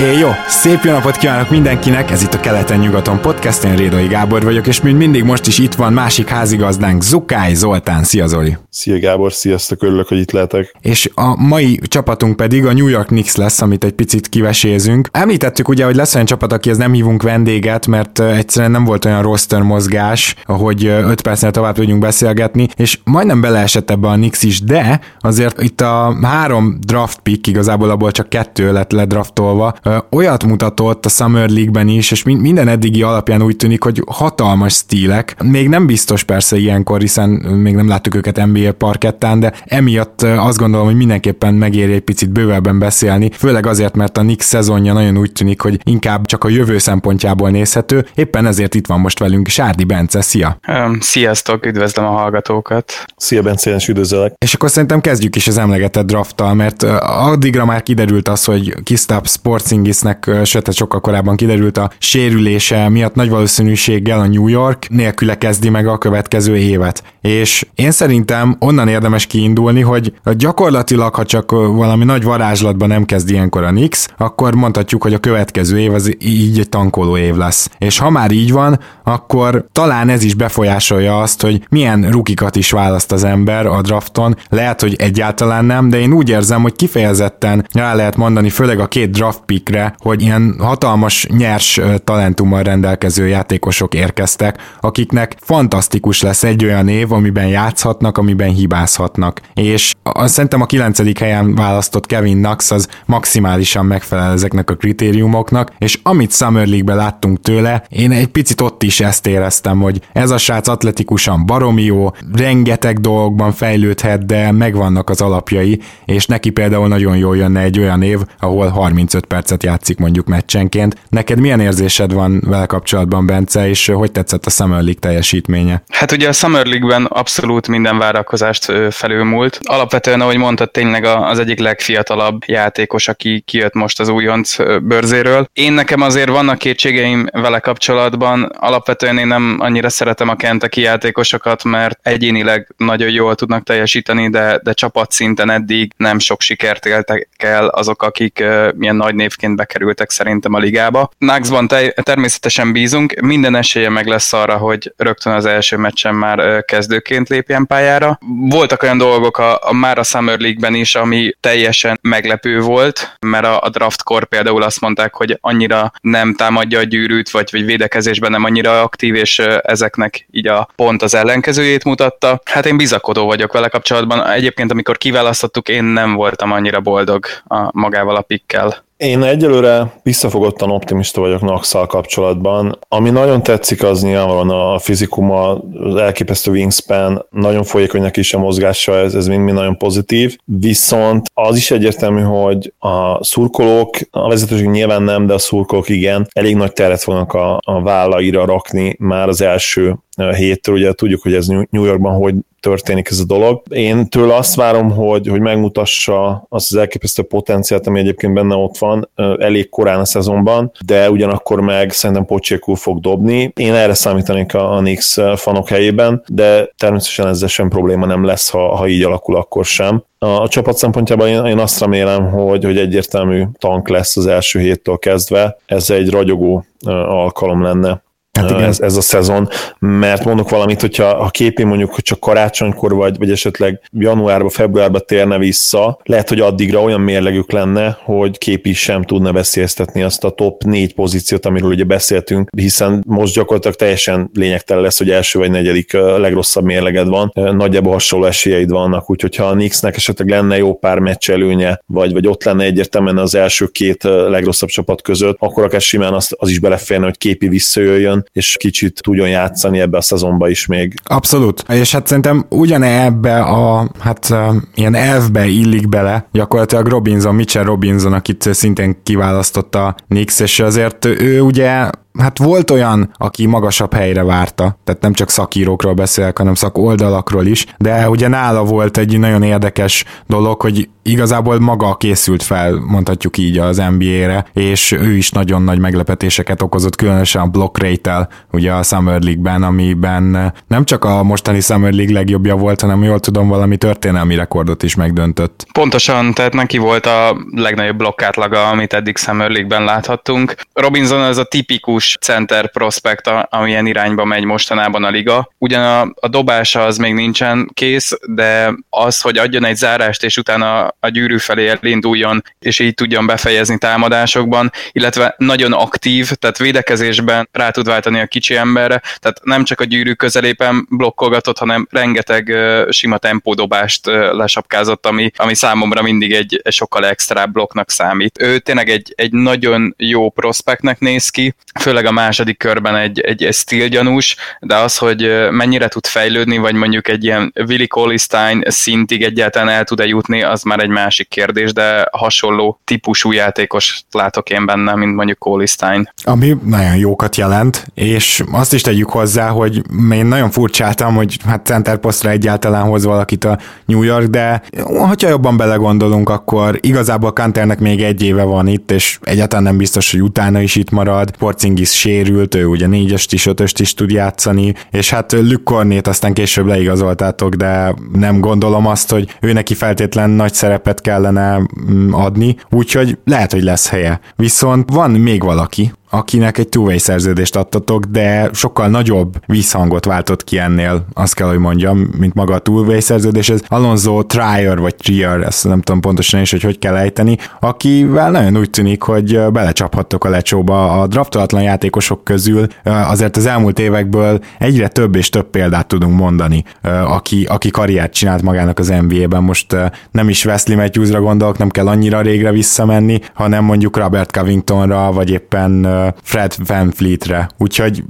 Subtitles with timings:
[0.00, 4.42] É, jó, szép jó napot kívánok mindenkinek, ez itt a Keleten-nyugaton podcast, én Rédai Gábor
[4.42, 8.04] vagyok, és mint mindig most is itt van másik házigazdánk, Zukály Zoltán.
[8.04, 8.56] Szia Zoli!
[8.70, 10.76] Szia Gábor, sziasztok, örülök, hogy itt lehetek.
[10.80, 15.08] És a mai csapatunk pedig a New York Knicks lesz, amit egy picit kivesézünk.
[15.12, 19.22] Említettük ugye, hogy lesz olyan csapat, akihez nem hívunk vendéget, mert egyszerűen nem volt olyan
[19.22, 24.62] roster mozgás, hogy 5 percnél tovább tudjunk beszélgetni, és majdnem beleesett ebbe a Knicks is,
[24.62, 29.74] de azért itt a három draft pick, igazából abból csak kettő lett ledraftolva,
[30.10, 35.36] olyat mutatott a Summer League-ben is, és minden eddigi alapján úgy tűnik, hogy hatalmas stílek.
[35.42, 40.58] Még nem biztos persze ilyenkor, hiszen még nem láttuk őket NBA parkettán, de emiatt azt
[40.58, 45.16] gondolom, hogy mindenképpen megéri egy picit bővebben beszélni, főleg azért, mert a Knicks szezonja nagyon
[45.16, 48.06] úgy tűnik, hogy inkább csak a jövő szempontjából nézhető.
[48.14, 50.58] Éppen ezért itt van most velünk Sárdi Bence, szia!
[51.00, 52.92] Sziasztok, üdvözlöm a hallgatókat!
[53.16, 54.32] Szia Bence, én is üdvözlök!
[54.38, 59.28] És akkor szerintem kezdjük is az emlegetett drafttal, mert addigra már kiderült az, hogy Kistap
[59.28, 65.38] Sportsing Porzingisnek, sőt, sokkal korábban kiderült a sérülése miatt nagy valószínűséggel a New York nélküle
[65.38, 67.02] kezdi meg a következő évet.
[67.20, 73.30] És én szerintem onnan érdemes kiindulni, hogy gyakorlatilag, ha csak valami nagy varázslatban nem kezd
[73.30, 77.70] ilyenkor a Knicks, akkor mondhatjuk, hogy a következő év az így egy tankoló év lesz.
[77.78, 82.70] És ha már így van, akkor talán ez is befolyásolja azt, hogy milyen rukikat is
[82.70, 84.36] választ az ember a drafton.
[84.48, 88.86] Lehet, hogy egyáltalán nem, de én úgy érzem, hogy kifejezetten rá lehet mondani, főleg a
[88.86, 96.44] két draft pick pickre, hogy ilyen hatalmas, nyers talentummal rendelkező játékosok érkeztek, akiknek fantasztikus lesz
[96.44, 99.40] egy olyan év, amiben játszhatnak, amiben hibázhatnak.
[99.54, 105.72] És azt szerintem a kilencedik helyen választott Kevin Knox az maximálisan megfelel ezeknek a kritériumoknak,
[105.78, 110.30] és amit Summer League-ben láttunk tőle, én egy picit ott is ezt éreztem, hogy ez
[110.30, 116.88] a srác atletikusan baromi jó, rengeteg dolgokban fejlődhet, de megvannak az alapjai, és neki például
[116.88, 120.96] nagyon jól jönne egy olyan év, ahol 35 percet percet játszik mondjuk meccsenként.
[121.08, 125.82] Neked milyen érzésed van vele kapcsolatban, Bence, és hogy tetszett a Summer League teljesítménye?
[125.88, 129.58] Hát ugye a Summer League-ben abszolút minden várakozást felülmúlt.
[129.62, 135.48] Alapvetően, ahogy mondtad, tényleg az egyik legfiatalabb játékos, aki kijött most az újonc bőrzéről.
[135.52, 138.52] Én nekem azért vannak kétségeim vele kapcsolatban.
[138.58, 144.60] Alapvetően én nem annyira szeretem a Kentucky játékosokat, mert egyénileg nagyon jól tudnak teljesíteni, de,
[144.62, 149.56] de csapatszinten eddig nem sok sikert éltek el azok, akik uh, milyen nagy névként kezdőként
[149.56, 151.10] bekerültek szerintem a ligába.
[151.18, 156.64] Naxban te- természetesen bízunk, minden esélye meg lesz arra, hogy rögtön az első meccsen már
[156.64, 158.18] kezdőként lépjen pályára.
[158.50, 163.44] Voltak olyan dolgok a, a már a Summer League-ben is, ami teljesen meglepő volt, mert
[163.44, 168.30] a, a draftkor például azt mondták, hogy annyira nem támadja a gyűrűt, vagy, vagy védekezésben
[168.30, 172.40] nem annyira aktív, és ezeknek így a pont az ellenkezőjét mutatta.
[172.44, 174.26] Hát én bizakodó vagyok vele kapcsolatban.
[174.26, 178.88] Egyébként, amikor kiválasztottuk, én nem voltam annyira boldog a magával a pikkel.
[179.00, 182.78] Én egyelőre visszafogottan optimista vagyok Naxal kapcsolatban.
[182.88, 188.96] Ami nagyon tetszik, az nyilvánvalóan a fizikuma, az elképesztő wingspan, nagyon folyékony is a mozgása,
[188.96, 190.36] ez, ez mind, mind nagyon pozitív.
[190.44, 196.28] Viszont az is egyértelmű, hogy a szurkolók, a vezetőség nyilván nem, de a szurkolók igen,
[196.32, 199.96] elég nagy teret fognak a, a vállaira rakni már az első
[200.36, 203.62] héttől, ugye tudjuk, hogy ez New Yorkban hogy történik ez a dolog.
[203.68, 208.78] Én tőle azt várom, hogy, hogy megmutassa azt az elképesztő potenciált, ami egyébként benne ott
[208.78, 213.52] van, elég korán a szezonban, de ugyanakkor meg szerintem pocsékul fog dobni.
[213.56, 218.50] Én erre számítanék a, a Knicks fanok helyében, de természetesen ezzel sem probléma nem lesz,
[218.50, 220.04] ha, ha így alakul, akkor sem.
[220.18, 224.60] A, a csapat szempontjában én, én azt remélem, hogy, hogy egyértelmű tank lesz az első
[224.60, 225.56] héttől kezdve.
[225.66, 226.64] Ez egy ragyogó
[227.06, 228.02] alkalom lenne
[228.40, 228.62] Hát igen.
[228.62, 229.48] Ez, ez a szezon,
[229.78, 234.98] mert mondok valamit, hogyha a képén mondjuk, hogy csak karácsonykor vagy, vagy esetleg januárba, februárba
[234.98, 240.30] térne vissza, lehet, hogy addigra olyan mérlegük lenne, hogy képi sem tudna veszélyeztetni azt a
[240.30, 245.50] top négy pozíciót, amiről ugye beszéltünk, hiszen most gyakorlatilag teljesen lényegtelen lesz, hogy első vagy
[245.50, 250.74] negyedik legrosszabb mérleged van, nagyjából hasonló esélyeid vannak, úgyhogy ha a Knicksnek esetleg lenne jó
[250.78, 255.64] pár meccs előnye, vagy, vagy ott lenne egyértelműen az első két legrosszabb csapat között, akkor
[255.64, 260.00] akár simán az, az is beleférne, hogy képi visszajöjjön, és kicsit tudjon játszani ebbe a
[260.00, 260.94] szezonba is még.
[261.04, 264.34] Abszolút, és hát szerintem ugyane ebbe a, hát
[264.74, 271.40] ilyen elfbe illik bele, gyakorlatilag Robinson, Mitchell Robinson, akit szintén kiválasztotta Nix, és azért ő
[271.40, 277.46] ugye hát volt olyan, aki magasabb helyre várta, tehát nem csak szakírókról beszélek, hanem szakoldalakról
[277.46, 283.38] is, de ugye nála volt egy nagyon érdekes dolog, hogy igazából maga készült fel, mondhatjuk
[283.38, 288.72] így az NBA-re, és ő is nagyon nagy meglepetéseket okozott, különösen a block rate ugye
[288.72, 293.48] a Summer League-ben, amiben nem csak a mostani Summer League legjobbja volt, hanem jól tudom,
[293.48, 295.66] valami történelmi rekordot is megdöntött.
[295.72, 300.54] Pontosan, tehát neki volt a legnagyobb blokkátlaga, amit eddig Summer League-ben láthattunk.
[300.72, 305.52] Robinson az a tipikus center prospect, amilyen irányba megy mostanában a liga.
[305.58, 310.36] Ugyan a, a dobása az még nincsen kész, de az, hogy adjon egy zárást, és
[310.36, 317.48] utána a gyűrű felé elinduljon, és így tudjon befejezni támadásokban, illetve nagyon aktív, tehát védekezésben
[317.52, 322.48] rá tud váltani a kicsi emberre, tehát nem csak a gyűrű közelében blokkolgatott, hanem rengeteg
[322.48, 328.42] uh, sima tempódobást uh, lesapkázott, ami, ami számomra mindig egy sokkal extra blokknak számít.
[328.42, 331.54] Ő tényleg egy, egy nagyon jó prospektnek néz ki,
[331.90, 336.58] főleg a második körben egy, egy, egy stíl gyanús, de az, hogy mennyire tud fejlődni,
[336.58, 341.28] vagy mondjuk egy ilyen Willi Colistein szintig egyáltalán el tud-e jutni, az már egy másik
[341.28, 346.12] kérdés, de hasonló típusú játékos látok én benne, mint mondjuk Colistein.
[346.24, 349.82] Ami nagyon jókat jelent, és azt is tegyük hozzá, hogy
[350.12, 355.14] én nagyon furcsáltam, hogy hát center posztra egyáltalán hoz valakit a New York, de ha
[355.18, 360.22] jobban belegondolunk, akkor igazából Kanternek még egy éve van itt, és egyáltalán nem biztos, hogy
[360.22, 361.36] utána is itt marad.
[361.80, 366.66] Porzingis sérült, ő ugye négyest is, ötöst is tud játszani, és hát Lükkornét aztán később
[366.66, 371.58] leigazoltátok, de nem gondolom azt, hogy ő neki feltétlen nagy szerepet kellene
[371.90, 374.20] mm, adni, úgyhogy lehet, hogy lesz helye.
[374.36, 380.58] Viszont van még valaki, akinek egy two szerződést adtatok, de sokkal nagyobb visszhangot váltott ki
[380.58, 383.50] ennél, azt kell, hogy mondjam, mint maga a two szerződés.
[383.50, 388.30] Ez Alonso Trier, vagy Trier, ezt nem tudom pontosan is, hogy hogy kell ejteni, akivel
[388.30, 392.66] nagyon úgy tűnik, hogy belecsaphattok a lecsóba a draftolatlan játékosok közül.
[392.84, 396.64] Azért az elmúlt évekből egyre több és több példát tudunk mondani,
[397.06, 399.42] aki, aki karriert csinált magának az NBA-ben.
[399.42, 399.76] Most
[400.10, 405.30] nem is Wesley Matthewsra gondolok, nem kell annyira régre visszamenni, hanem mondjuk Robert Covingtonra, vagy
[405.30, 407.48] éppen Fred Van Fleetre.
[407.58, 408.04] Úgyhogy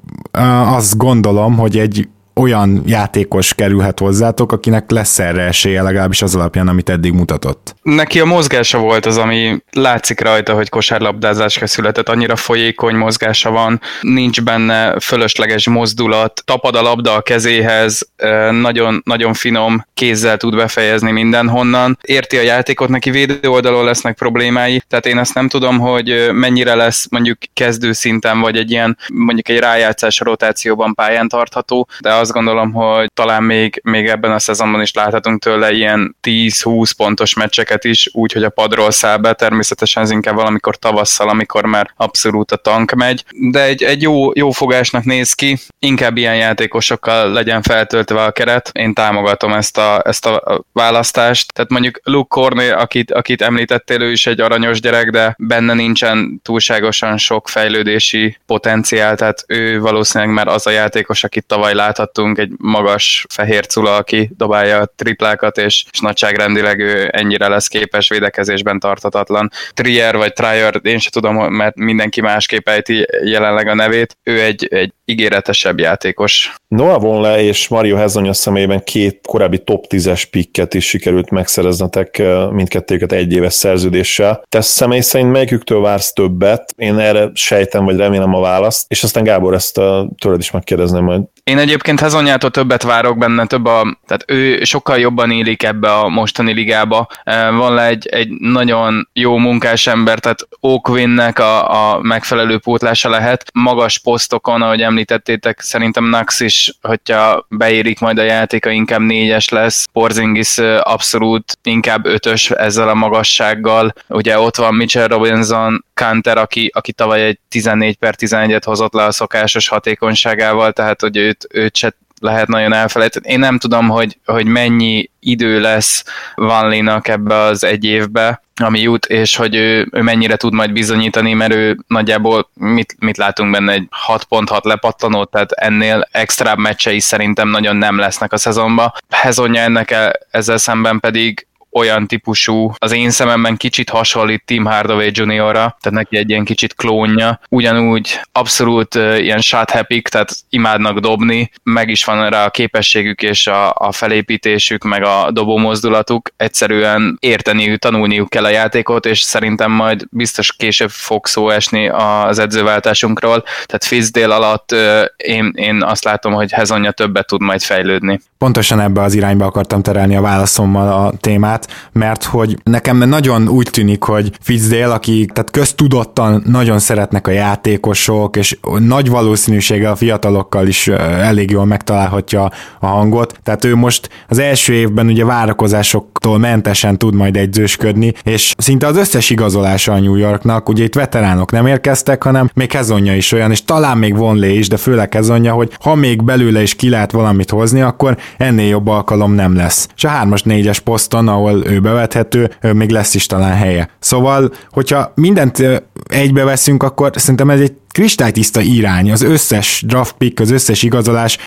[0.67, 2.09] azt gondolom, hogy egy
[2.41, 7.75] olyan játékos kerülhet hozzátok, akinek lesz erre esélye, legalábbis az alapján, amit eddig mutatott.
[7.83, 13.81] Neki a mozgása volt az, ami látszik rajta, hogy kosárlabdázásra született, annyira folyékony mozgása van,
[14.01, 18.11] nincs benne fölösleges mozdulat, tapad a labda a kezéhez,
[18.51, 24.83] nagyon, nagyon finom kézzel tud befejezni mindenhonnan, érti a játékot, neki védő oldalon lesznek problémái,
[24.89, 29.49] tehát én ezt nem tudom, hogy mennyire lesz mondjuk kezdő szinten, vagy egy ilyen mondjuk
[29.49, 34.39] egy rájátszás rotációban pályán tartható, de az azt gondolom, hogy talán még, még ebben a
[34.39, 39.33] szezonban is láthatunk tőle ilyen 10-20 pontos meccseket is, úgy, hogy a padról száll be,
[39.33, 44.31] természetesen ez inkább valamikor tavasszal, amikor már abszolút a tank megy, de egy, egy jó,
[44.35, 50.03] jó fogásnak néz ki, inkább ilyen játékosokkal legyen feltöltve a keret, én támogatom ezt a,
[50.05, 55.11] ezt a választást, tehát mondjuk Luke Corné, akit, akit említettél, ő is egy aranyos gyerek,
[55.11, 61.47] de benne nincsen túlságosan sok fejlődési potenciál, tehát ő valószínűleg már az a játékos, akit
[61.47, 67.09] tavaly láthattunk, láttunk egy magas fehér cula, aki dobálja a triplákat, és, és nagyságrendileg ő
[67.13, 69.51] ennyire lesz képes védekezésben tartatatlan.
[69.75, 74.17] Trier vagy Trier, én sem tudom, mert mindenki másképp ejti jelenleg a nevét.
[74.23, 76.55] Ő egy, egy ígéretesebb játékos.
[76.69, 83.13] Noah Vonle és Mario Hezonja személyében két korábbi top 10-es pikket is sikerült megszereznetek mindkettőket
[83.13, 84.43] egy éves szerződéssel.
[84.49, 86.75] Te személy szerint melyiküktől vársz többet?
[86.77, 91.05] Én erre sejtem, vagy remélem a választ, és aztán Gábor ezt a, tőled is megkérdezném
[91.05, 91.23] majd.
[91.45, 96.09] Én egyébként Hezonyától többet várok benne, több a, tehát ő sokkal jobban élik ebbe a
[96.09, 97.07] mostani ligába.
[97.51, 103.45] Van le egy, egy nagyon jó munkás ember, tehát Oakwinnek a, a megfelelő pótlása lehet.
[103.53, 109.87] Magas posztokon, ahogy említettétek, szerintem Nax is, hogyha beérik majd a játéka, inkább négyes lesz.
[109.93, 113.93] Porzingis abszolút inkább ötös ezzel a magassággal.
[114.09, 119.05] Ugye ott van Mitchell Robinson, Kanter, aki, aki tavaly egy 14 per 11-et hozott le
[119.05, 123.33] a szokásos hatékonyságával, tehát hogy őt, őt se lehet nagyon elfelejteni.
[123.33, 129.05] Én nem tudom, hogy, hogy mennyi idő lesz Van ebbe az egy évbe, ami jut,
[129.05, 133.73] és hogy ő, ő mennyire tud majd bizonyítani, mert ő nagyjából mit, mit látunk benne,
[133.73, 138.93] egy 6.6 lepattanó, tehát ennél extra meccsei szerintem nagyon nem lesznek a szezonban.
[139.09, 139.95] Hezonja ennek
[140.31, 146.17] ezzel szemben pedig olyan típusú, az én szememben kicsit hasonlít Tim Hardaway Jr.-ra, tehát neki
[146.17, 147.41] egy ilyen kicsit klónja.
[147.49, 153.47] Ugyanúgy abszolút ilyen shot happy, tehát imádnak dobni, meg is van rá a képességük és
[153.47, 156.31] a, a felépítésük, meg a dobó mozdulatuk.
[156.37, 162.39] Egyszerűen érteniük, tanulniuk kell a játékot, és szerintem majd biztos később fog szó esni az
[162.39, 163.43] edzőváltásunkról.
[163.43, 164.75] Tehát Fizdél alatt
[165.17, 168.21] én, én azt látom, hogy Hezonja többet tud majd fejlődni.
[168.39, 171.60] Pontosan ebbe az irányba akartam terelni a válaszommal a témát,
[171.93, 178.37] mert hogy nekem nagyon úgy tűnik, hogy Fitzdale, aki tehát köztudottan nagyon szeretnek a játékosok,
[178.37, 182.51] és nagy valószínűséggel a fiatalokkal is elég jól megtalálhatja
[182.81, 188.55] a hangot, tehát ő most az első évben ugye várakozásoktól mentesen tud majd egyzősködni, és
[188.57, 193.17] szinte az összes igazolása a New Yorknak, ugye itt veteránok nem érkeztek, hanem még Kezonja
[193.17, 196.75] is olyan, és talán még Vonlé is, de főleg Kezonja, hogy ha még belőle is
[196.75, 199.89] ki lehet valamit hozni, akkor ennél jobb alkalom nem lesz.
[199.97, 203.89] És a 3-as 4-es poszton, ahol ő bevethető, még lesz is talán helye.
[203.99, 210.41] Szóval, hogyha mindent egybe veszünk, akkor szerintem ez egy kristálytiszta irány, az összes draft pick,
[210.41, 211.39] az összes igazolás,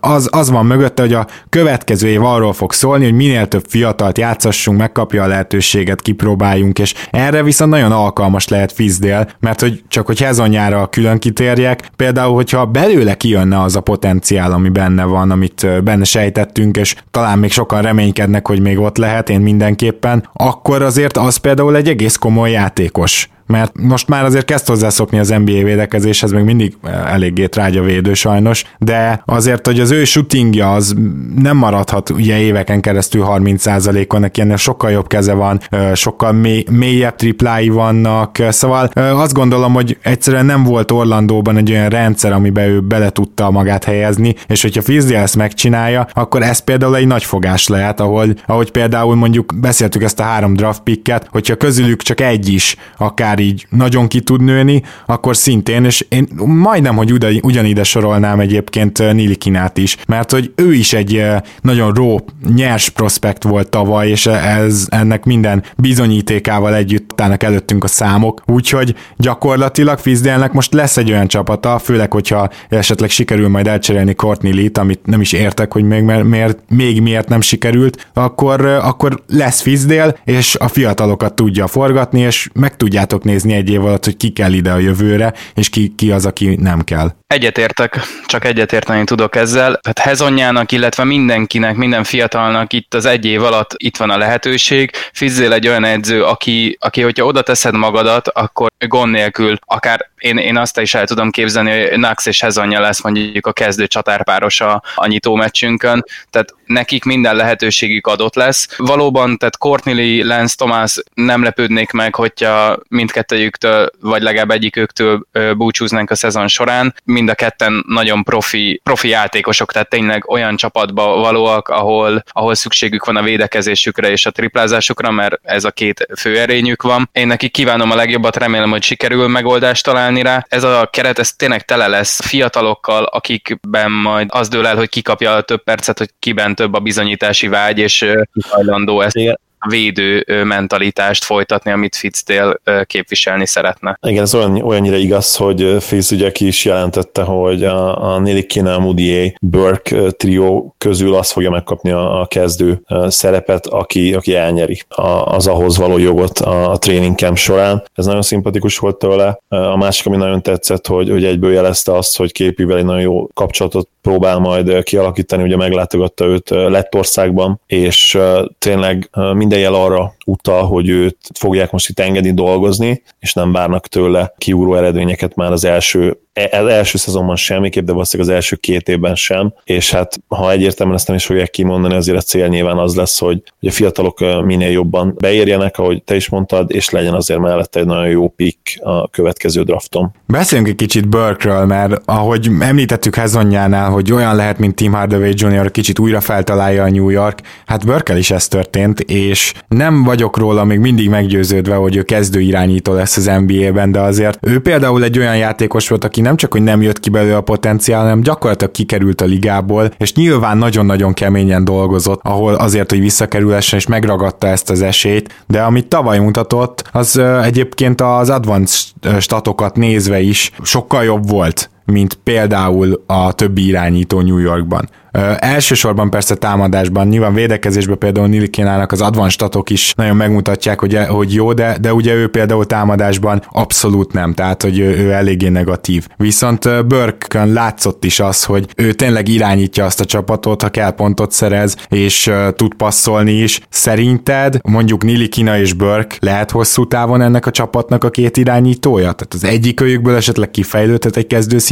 [0.00, 4.18] az, az van mögötte, hogy a következő év arról fog szólni, hogy minél több fiatalt
[4.18, 10.06] játszassunk, megkapja a lehetőséget, kipróbáljunk, és erre viszont nagyon alkalmas lehet Fizdél, mert hogy csak
[10.06, 15.82] hogy hezonyára külön kitérjek, például, hogyha belőle kijönne az a potenciál, ami benne van, amit
[15.84, 21.16] benne sejtettünk, és talán még sokan reménykednek, hogy még ott lehet, én mindenképpen, akkor azért
[21.16, 26.32] az például egy egész komoly játékos mert most már azért kezd hozzászokni az NBA védekezéshez,
[26.32, 26.76] még mindig
[27.06, 30.94] eléggé trágya védő sajnos, de azért, hogy az ő shootingja az
[31.36, 35.60] nem maradhat ugye éveken keresztül 30%-on, neki ennél sokkal jobb keze van,
[35.94, 41.88] sokkal mély, mélyebb triplái vannak, szóval azt gondolom, hogy egyszerűen nem volt Orlandóban egy olyan
[41.88, 46.96] rendszer, amiben ő bele tudta magát helyezni, és hogyha Fizdi ezt megcsinálja, akkor ez például
[46.96, 51.56] egy nagy fogás lehet, ahol, ahogy például mondjuk beszéltük ezt a három draft picket, hogyha
[51.56, 56.28] közülük csak egy is akár már így nagyon ki tud nőni, akkor szintén, és én
[56.44, 61.24] majdnem, hogy ugyanide sorolnám egyébként Nilikinát is, mert hogy ő is egy
[61.60, 62.20] nagyon ró,
[62.54, 68.94] nyers prospekt volt tavaly, és ez ennek minden bizonyítékával együtt állnak előttünk a számok, úgyhogy
[69.16, 74.78] gyakorlatilag Fizdélnek most lesz egy olyan csapata, főleg, hogyha esetleg sikerül majd elcserélni Courtney Lee-t,
[74.78, 80.16] amit nem is értek, hogy még miért, még miért nem sikerült, akkor, akkor lesz Fizdél,
[80.24, 84.52] és a fiatalokat tudja forgatni, és meg tudjátok nézni egy év alatt, hogy ki kell
[84.52, 87.12] ide a jövőre, és ki, ki az, aki nem kell.
[87.26, 89.78] Egyetértek, csak egyetérteni tudok ezzel.
[89.80, 94.90] Tehát Hezonjának, illetve mindenkinek, minden fiatalnak itt az egy év alatt itt van a lehetőség.
[95.12, 100.36] Fizzél egy olyan edző, aki, aki hogyha oda teszed magadat, akkor gond nélkül, akár én,
[100.36, 104.60] én azt is el tudom képzelni, hogy Nax és Hezonja lesz mondjuk a kezdő csatárpáros
[104.60, 108.68] a, a nyitó meccsünkön, tehát nekik minden lehetőségük adott lesz.
[108.76, 116.14] Valóban, tehát Courtney Lance Thomas nem lepődnék meg, hogyha mindkettőjüktől, vagy legalább egyikőktől búcsúznánk a
[116.14, 122.22] szezon során mind a ketten nagyon profi, profi játékosok, tehát tényleg olyan csapatba valóak, ahol,
[122.28, 127.08] ahol szükségük van a védekezésükre és a triplázásukra, mert ez a két fő erényük van.
[127.12, 130.46] Én neki kívánom a legjobbat, remélem, hogy sikerül megoldást találni rá.
[130.48, 135.34] Ez a keret, ez tényleg tele lesz fiatalokkal, akikben majd az dől el, hogy kikapja
[135.34, 138.12] a több percet, hogy kiben több a bizonyítási vágy, és
[138.48, 139.38] hajlandó ezt
[139.68, 143.98] védő mentalitást folytatni, amit Fitzdale képviselni szeretne.
[144.06, 148.46] Igen, ez olyan, olyannyira igaz, hogy Fitz ugye ki is jelentette, hogy a, a Nelly
[148.46, 154.82] Kina Moody Burke trió közül azt fogja megkapni a, a kezdő szerepet, aki, aki elnyeri
[155.24, 157.84] az ahhoz való jogot a, a training camp során.
[157.94, 159.38] Ez nagyon szimpatikus volt tőle.
[159.48, 163.26] A másik, ami nagyon tetszett, hogy, hogy egyből jelezte azt, hogy képivel egy nagyon jó
[163.34, 168.18] kapcsolatot próbál majd kialakítani, ugye meglátogatta őt Lettországban, és
[168.58, 169.08] tényleg
[169.48, 174.34] minden jel arra utal, hogy őt fogják most itt engedni dolgozni, és nem várnak tőle
[174.38, 178.88] kiúró eredményeket már az első az e, első szezonban semmiképp, de valószínűleg az első két
[178.88, 182.78] évben sem, és hát ha egyértelműen ezt nem is fogják kimondani, azért a cél nyilván
[182.78, 187.14] az lesz, hogy, hogy a fiatalok minél jobban beérjenek, ahogy te is mondtad, és legyen
[187.14, 190.12] azért mellette egy nagyon jó pick a következő drafton.
[190.26, 195.70] Beszéljünk egy kicsit Burkről, mert ahogy említettük Hezonjánál, hogy olyan lehet, mint Tim Hardaway Jr.
[195.70, 200.64] kicsit újra feltalálja a New York, hát Burkel is ez történt, és nem vagyok róla
[200.64, 205.18] még mindig meggyőződve, hogy ő kezdő irányító lesz az NBA-ben, de azért ő például egy
[205.18, 208.72] olyan játékos volt, aki nem csak, hogy nem jött ki belőle a potenciál, hanem gyakorlatilag
[208.72, 214.70] kikerült a ligából, és nyilván nagyon-nagyon keményen dolgozott, ahol azért, hogy visszakerülhessen, és megragadta ezt
[214.70, 221.28] az esélyt, de amit tavaly mutatott, az egyébként az advanced statokat nézve is sokkal jobb
[221.28, 224.88] volt mint például a többi irányító New Yorkban.
[225.12, 230.98] Ö, elsősorban persze támadásban, nyilván védekezésben például Nilikénának az advanced statok is nagyon megmutatják, hogy,
[231.08, 235.48] hogy jó, de, de ugye ő például támadásban abszolút nem, tehát hogy ő, ő eléggé
[235.48, 236.06] negatív.
[236.16, 241.32] Viszont Burke látszott is az, hogy ő tényleg irányítja azt a csapatot, ha kell pontot
[241.32, 243.60] szerez, és uh, tud passzolni is.
[243.68, 249.12] Szerinted mondjuk Nilikina és Burke lehet hosszú távon ennek a csapatnak a két irányítója?
[249.12, 251.26] Tehát az egyik őjükből esetleg kifejlődhet egy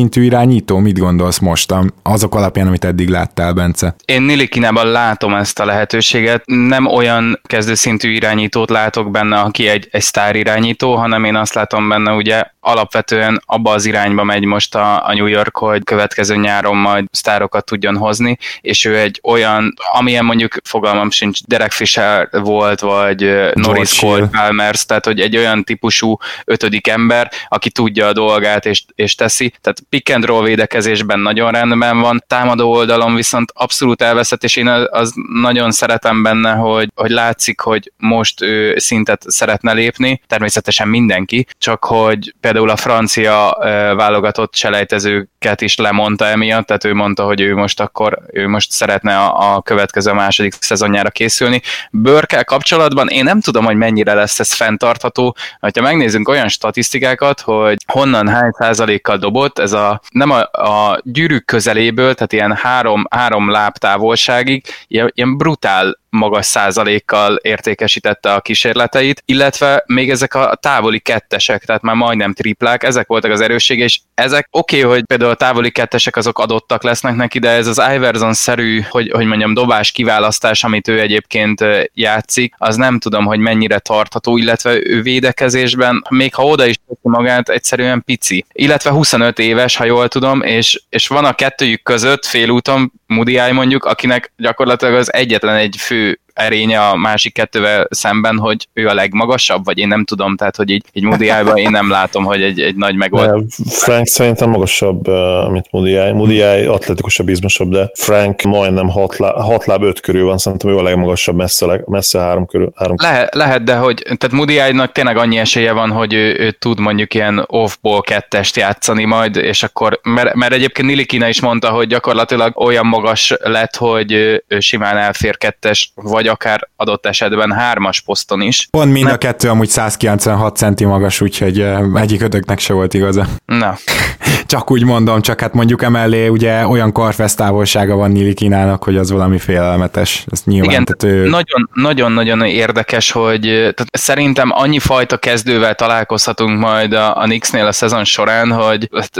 [0.06, 0.78] kezdőszintű irányító?
[0.78, 3.26] Mit gondolsz most azok alapján, amit eddig lát?
[3.36, 3.94] láttál, Bence?
[4.04, 6.42] Én Nilikinában látom ezt a lehetőséget.
[6.44, 11.88] Nem olyan kezdőszintű irányítót látok benne, aki egy, egy sztár irányító, hanem én azt látom
[11.88, 16.76] benne, ugye alapvetően abba az irányba megy most a, a New York, hogy következő nyáron
[16.76, 22.80] majd sztárokat tudjon hozni, és ő egy olyan, amilyen mondjuk fogalmam sincs, Derek Fisher volt,
[22.80, 28.66] vagy Norris Cole Palmers, tehát hogy egy olyan típusú ötödik ember, aki tudja a dolgát
[28.66, 34.02] és, és teszi, tehát pick and roll védekezésben nagyon rendben van, támadó oldalon viszont abszolút
[34.02, 39.72] elveszett, és én az nagyon szeretem benne, hogy, hogy látszik, hogy most ő szintet szeretne
[39.72, 43.56] lépni, természetesen mindenki, csak hogy például a francia
[43.96, 49.18] válogatott selejtezőket is lemondta emiatt, tehát ő mondta, hogy ő most akkor, ő most szeretne
[49.18, 51.62] a, a következő második szezonjára készülni.
[51.90, 57.76] Bőrkel kapcsolatban én nem tudom, hogy mennyire lesz ez fenntartható, ha megnézzünk olyan statisztikákat, hogy
[57.92, 63.50] honnan hány százalékkal dobott, ez a nem a, a gyűrűk közeléből, tehát ilyen három, három
[63.50, 70.99] láb távolságig, ilyen, ilyen brutál magas százalékkal értékesítette a kísérleteit, illetve még ezek a távoli
[70.99, 75.30] kettesek, tehát már majdnem triplák, ezek voltak az erőssége, és ezek oké, okay, hogy például
[75.30, 79.92] a távoli kettesek azok adottak lesznek neki, de ez az Iverson-szerű, hogy, hogy mondjam, dobás
[79.92, 86.35] kiválasztás, amit ő egyébként játszik, az nem tudom, hogy mennyire tartható, illetve ő védekezésben, még
[86.35, 88.44] ha oda is teszi magát, egyszerűen pici.
[88.52, 93.84] Illetve 25 éves, ha jól tudom, és, és van a kettőjük között félúton Moody mondjuk,
[93.84, 99.64] akinek gyakorlatilag az egyetlen egy fő erénye a másik kettővel szemben, hogy ő a legmagasabb,
[99.64, 102.76] vagy én nem tudom, tehát hogy így, így Moody én nem látom, hogy egy, egy
[102.76, 103.43] nagy megoldás.
[103.69, 105.07] Frank szerintem magasabb,
[105.50, 106.12] mint Moody Eye.
[106.12, 110.71] Moody Eye atletikusabb, izmosabb, de Frank majdnem 6 láb, hat láb 5 körül van, szerintem
[110.71, 112.73] ő a legmagasabb, messze, messze 3 körül.
[112.75, 116.50] 3 lehet, lehet, de hogy tehát Moody Eye-nak tényleg annyi esélye van, hogy ő, ő
[116.50, 121.70] tud mondjuk ilyen off-ball kettest játszani majd, és akkor, mert, mert egyébként Nilikina is mondta,
[121.70, 127.52] hogy gyakorlatilag olyan magas lett, hogy ő simán elfér kettes, vagy vagy akár adott esetben
[127.52, 128.68] hármas poszton is.
[128.70, 133.26] Pont mind a kettő amúgy 196 centi magas, úgyhogy egyik ötöknek se volt igaza.
[133.44, 133.76] Na.
[134.46, 138.96] csak úgy mondom, csak hát mondjuk emellé ugye olyan karfesz távolsága van Nili Kínának, hogy
[138.96, 140.24] az valami félelmetes.
[140.30, 141.28] Ez nyilván, Igen, tehát ő...
[141.28, 147.72] nagyon, nagyon-nagyon érdekes, hogy tehát szerintem annyi fajta kezdővel találkozhatunk majd a, a Knicks-nél a
[147.72, 149.16] szezon során, hogy hát,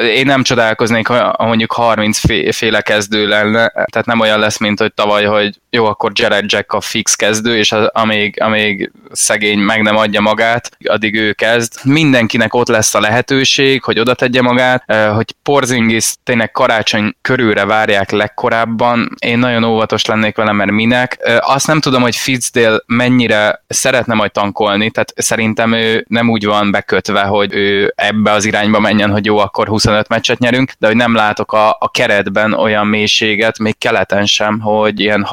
[0.00, 2.18] én nem csodálkoznék, ha mondjuk 30
[2.56, 6.72] féle kezdő lenne, tehát nem olyan lesz, mint hogy tavaly, hogy jó, akkor Jared Jack
[6.72, 11.72] a fix kezdő, és az, amíg, amíg szegény meg nem adja magát, addig ő kezd.
[11.84, 18.10] Mindenkinek ott lesz a lehetőség, hogy oda tegye magát, hogy Porzingis tényleg karácsony körülre várják
[18.10, 19.14] legkorábban.
[19.18, 21.18] Én nagyon óvatos lennék vele, mert minek.
[21.38, 26.70] Azt nem tudom, hogy Fitzdale mennyire szeretne majd tankolni, tehát szerintem ő nem úgy van
[26.70, 30.96] bekötve, hogy ő ebbe az irányba menjen, hogy jó, akkor 25 meccset nyerünk, de hogy
[30.96, 35.24] nem látok a, a keretben olyan mélységet, még keleten sem, hogy ilyen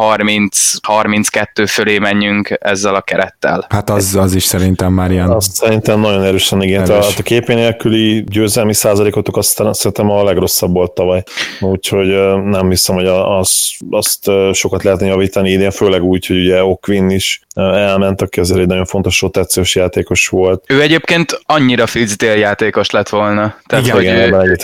[1.04, 3.66] 30-32 fölé menjünk ezzel a kerettel.
[3.70, 5.30] Hát az, az is szerintem már ilyen.
[5.30, 6.82] Azt szerintem nagyon erősen igen.
[6.82, 7.16] Erős.
[7.16, 11.24] A, a képé nélküli győzelmi százalékotok azt szerintem a legrosszabb volt tavaly.
[11.60, 12.08] Úgyhogy
[12.44, 17.40] nem hiszem, hogy az, azt sokat lehetne javítani idén, főleg úgy, hogy ugye Okvin is
[17.56, 20.64] elment, aki azért egy nagyon fontos rotációs játékos volt.
[20.68, 23.56] Ő egyébként annyira Fitzdale játékos lett volna.
[23.66, 24.58] Tehát, igen, hogy igen, ő, ő,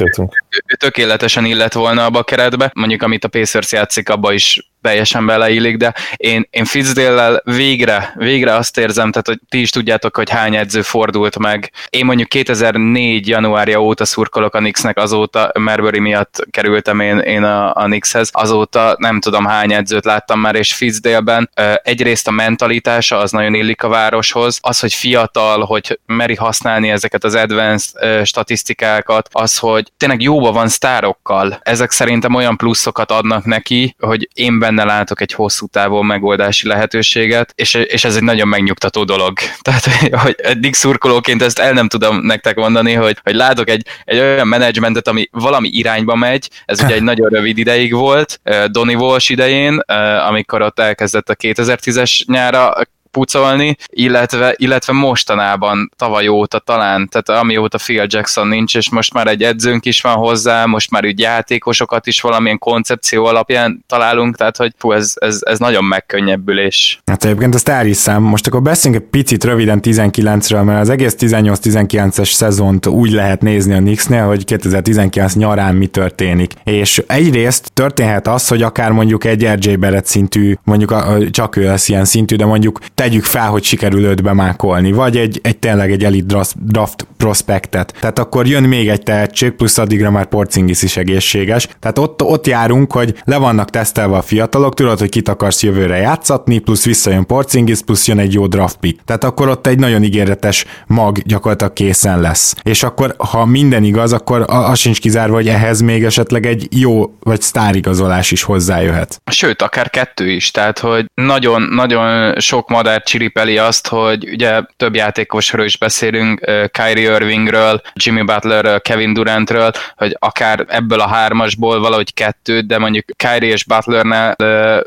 [0.65, 5.25] ő, tökéletesen illet volna abba a keretbe, mondjuk amit a Pacers játszik, abba is teljesen
[5.25, 10.29] beleillik, de én, én Fitzdale-lel végre, végre azt érzem, tehát hogy ti is tudjátok, hogy
[10.29, 11.71] hány edző fordult meg.
[11.89, 13.27] Én mondjuk 2004.
[13.27, 18.95] januárja óta szurkolok a Knicksnek, azóta Merbury miatt kerültem én, én a, a Knickshez, azóta
[18.97, 21.49] nem tudom hány edzőt láttam már, és Fitzdale-ben
[21.83, 27.23] egyrészt a mentalitása az nagyon illik a városhoz, az, hogy fiatal, hogy meri használni ezeket
[27.23, 31.59] az advanced statisztikákat, az, hogy tényleg jóba van sztárokkal.
[31.63, 37.53] Ezek szerintem olyan pluszokat adnak neki, hogy én benne látok egy hosszú távon megoldási lehetőséget,
[37.55, 39.37] és, és ez egy nagyon megnyugtató dolog.
[39.61, 44.19] Tehát, hogy eddig szurkolóként ezt el nem tudom nektek mondani, hogy, hogy látok egy, egy
[44.19, 49.31] olyan menedzsmentet, ami valami irányba megy, ez ugye egy nagyon rövid ideig volt, Donny Walsh
[49.31, 49.79] idején,
[50.27, 52.73] amikor ott elkezdett a 2010-es nyára
[53.11, 59.27] pucolni, illetve, illetve mostanában tavaly óta talán, tehát amióta Phil Jackson nincs, és most már
[59.27, 64.57] egy edzőnk is van hozzá, most már úgy játékosokat is valamilyen koncepció alapján találunk, tehát
[64.57, 66.99] hogy fú, ez, ez, ez nagyon megkönnyebbülés.
[67.05, 68.21] Hát egyébként azt elhiszem.
[68.21, 73.73] Most akkor beszéljünk egy picit röviden 19-ről, mert az egész 18-19-es szezont úgy lehet nézni
[73.73, 76.53] a Knicksnél, hogy 2019 nyarán mi történik.
[76.63, 81.63] És egyrészt történhet az, hogy akár mondjuk egy RJ Barrett szintű, mondjuk a, csak ő
[81.63, 85.91] lesz ilyen szintű, de mondjuk tegyük fel, hogy sikerül őt bemákolni, vagy egy, egy tényleg
[85.91, 87.93] egy elite draft, prospektet.
[87.99, 91.67] Tehát akkor jön még egy tehetség, plusz addigra már Porcingis is egészséges.
[91.79, 95.97] Tehát ott, ott járunk, hogy le vannak tesztelve a fiatalok, tudod, hogy kit akarsz jövőre
[95.97, 99.03] játszatni, plusz visszajön Porcingis, plusz jön egy jó draft pick.
[99.05, 102.55] Tehát akkor ott egy nagyon ígéretes mag gyakorlatilag készen lesz.
[102.63, 107.15] És akkor, ha minden igaz, akkor az sincs kizárva, hogy ehhez még esetleg egy jó
[107.19, 109.21] vagy sztárigazolás is hozzájöhet.
[109.31, 115.65] Sőt, akár kettő is, tehát hogy nagyon-nagyon sok madár csiripeli azt, hogy ugye több játékosról
[115.65, 116.39] is beszélünk,
[116.71, 123.05] Kyrie Irvingről, Jimmy Butlerről, Kevin Durantről, hogy akár ebből a hármasból valahogy kettőt, de mondjuk
[123.15, 124.35] Kyrie és Butlernél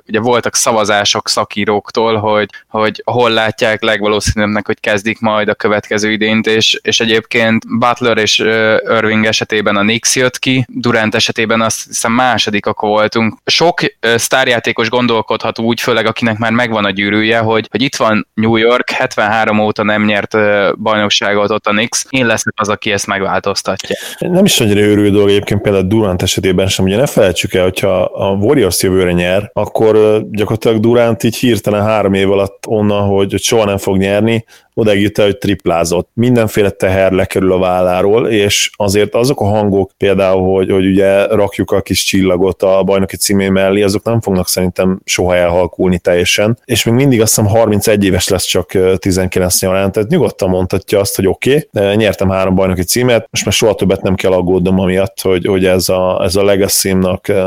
[0.06, 6.46] ugye voltak szavazások szakíróktól, hogy, hogy hol látják legvalószínűbbnek, hogy kezdik majd a következő idént,
[6.46, 12.12] és, és egyébként Butler és Irving esetében a Knicks jött ki, Durant esetében azt hiszem
[12.12, 13.36] másodikak voltunk.
[13.44, 13.80] Sok
[14.16, 18.90] sztárjátékos gondolkodhat úgy, főleg akinek már megvan a gyűrűje, hogy, hogy itt van New York,
[18.90, 20.36] 73 óta nem nyert
[20.78, 23.96] bajnokságot ott a Knicks, én leszek az, aki ezt megváltoztatja.
[24.18, 28.02] Nem is annyira őrülő dolog egyébként például Durant esetében sem, ugye ne felejtsük el, hogyha
[28.02, 33.64] a Warriors jövőre nyer, akkor gyakorlatilag Durant így hirtelen három év alatt onnan, hogy soha
[33.64, 36.08] nem fog nyerni, odáig jut el, hogy triplázott.
[36.12, 41.70] Mindenféle teher lekerül a válláról, és azért azok a hangok például, hogy, hogy ugye rakjuk
[41.70, 46.58] a kis csillagot a bajnoki címé mellé, azok nem fognak szerintem soha elhalkulni teljesen.
[46.64, 47.50] És még mindig azt hiszem
[47.84, 52.54] 31 éves lesz csak 19 nyarán, tehát nyugodtan mondhatja azt, hogy oké, okay, nyertem három
[52.54, 56.36] bajnoki címet, most már soha többet nem kell aggódnom amiatt, hogy, hogy ez a, ez
[56.36, 56.92] a legacy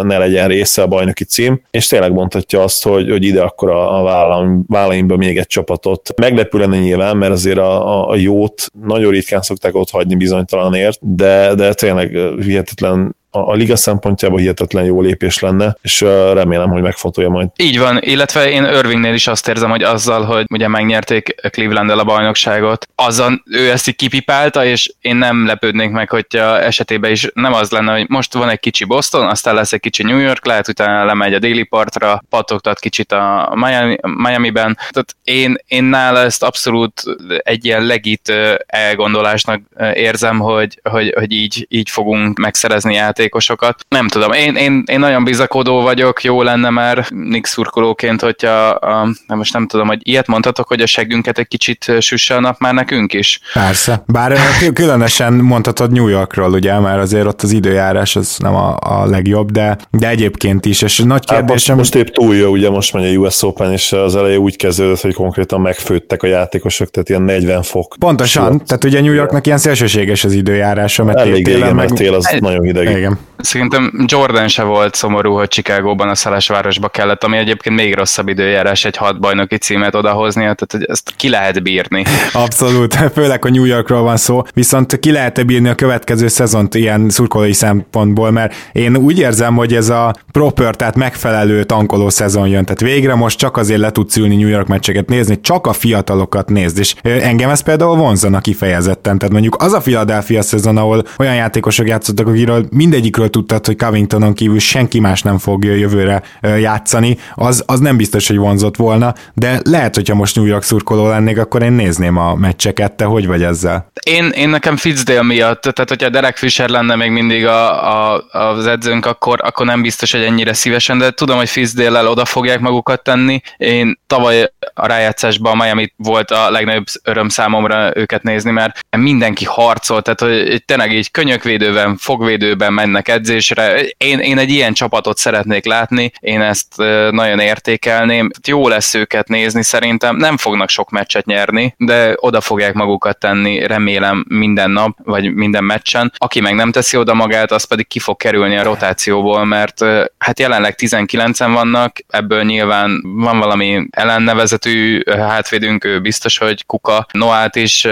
[0.01, 3.99] ne legyen része a bajnoki cím, és tényleg mondhatja azt, hogy, hogy ide akkor a,
[3.99, 6.13] a vállaim, vállaimba még egy csapatot.
[6.15, 11.55] Meglepő lenne nyilván, mert azért a, a jót nagyon ritkán szokták ott hagyni bizonytalanért, de,
[11.55, 16.01] de tényleg hihetetlen a, a liga szempontjából hihetetlen jó lépés lenne, és
[16.33, 17.47] remélem, hogy megfontolja majd.
[17.55, 22.03] Így van, illetve én Irvingnél is azt érzem, hogy azzal, hogy ugye megnyerték cleveland a
[22.03, 27.53] bajnokságot, azzal ő ezt így kipipálta, és én nem lepődnék meg, hogyha esetében is nem
[27.53, 30.67] az lenne, hogy most van egy kicsi Boston, aztán lesz egy kicsi New York, lehet
[30.67, 34.75] utána lemegy a déli partra, patogtat kicsit a Miami, Miami-ben.
[34.75, 37.03] Tehát én, én nála ezt abszolút
[37.37, 38.33] egy ilyen legit
[38.65, 39.61] elgondolásnak
[39.93, 43.85] érzem, hogy, hogy, hogy így, így fogunk megszerezni játék játékosokat.
[43.89, 49.03] Nem tudom, én, én, én nagyon bizakodó vagyok, jó lenne már Nix szurkolóként, hogyha a,
[49.27, 52.59] nem most nem tudom, hogy ilyet mondhatok, hogy a seggünket egy kicsit süsse a nap
[52.59, 53.39] már nekünk is.
[53.53, 54.37] Persze, bár
[54.73, 59.51] különösen mondhatod New Yorkról, ugye, mert azért ott az időjárás az nem a, a legjobb,
[59.51, 61.75] de, de egyébként is, és nagy kérdésem...
[61.75, 64.55] most, most épp túl jó, ugye most megy a US Open, és az eleje úgy
[64.55, 67.95] kezdődött, hogy konkrétan megfőttek a játékosok, tehát ilyen 40 fok.
[67.99, 68.63] Pontosan, Sőt.
[68.63, 71.89] tehát ugye New Yorknak ilyen szélsőséges az időjárása, mert Elég télen, meg...
[71.89, 72.97] tél az nagyon hideg.
[72.97, 73.06] Igen.
[73.07, 73.36] him.
[73.47, 78.85] Szerintem Jordan se volt szomorú, hogy Chicagóban a Szalásvárosba kellett, ami egyébként még rosszabb időjárás
[78.85, 82.03] egy hat bajnoki címet odahozni, tehát hogy ezt ki lehet bírni.
[82.33, 87.09] Abszolút, főleg a New Yorkról van szó, viszont ki lehet bírni a következő szezont ilyen
[87.09, 92.63] szurkolói szempontból, mert én úgy érzem, hogy ez a proper, tehát megfelelő tankoló szezon jön,
[92.63, 96.49] tehát végre most csak azért le tudsz ülni New York meccseket nézni, csak a fiatalokat
[96.49, 101.35] nézd, és engem ez például vonzana kifejezetten, tehát mondjuk az a Philadelphia szezon, ahol olyan
[101.35, 107.63] játékosok játszottak, akiről mindegyikről tudtad, hogy Covingtonon kívül senki más nem fog jövőre játszani, az,
[107.67, 111.61] az nem biztos, hogy vonzott volna, de lehet, hogyha most New York szurkoló lennék, akkor
[111.61, 113.91] én nézném a meccseket, te hogy vagy ezzel?
[114.03, 118.67] Én, én nekem Fitzdale miatt, tehát hogyha Derek Fisher lenne még mindig a, a, az
[118.67, 123.03] edzőnk, akkor, akkor nem biztos, hogy ennyire szívesen, de tudom, hogy Fitzdale-el oda fogják magukat
[123.03, 123.41] tenni.
[123.57, 130.01] Én tavaly a rájátszásban Miami volt a legnagyobb öröm számomra őket nézni, mert mindenki harcol,
[130.01, 133.81] tehát hogy tényleg így könyökvédőben, fogvédőben mennek edzésre.
[133.97, 136.77] Én, én egy ilyen csapatot szeretnék látni, én ezt
[137.11, 138.29] nagyon értékelném.
[138.47, 143.67] Jó lesz őket nézni szerintem, nem fognak sok meccset nyerni, de oda fogják magukat tenni,
[143.67, 146.13] remélem minden nap, vagy minden meccsen.
[146.17, 149.85] Aki meg nem teszi oda magát, az pedig ki fog kerülni a rotációból, mert
[150.17, 157.05] hát jelenleg 19-en vannak, ebből nyilván van valami ellennevezetű hátvédünk, ő biztos, hogy Kuka.
[157.11, 157.87] Noát is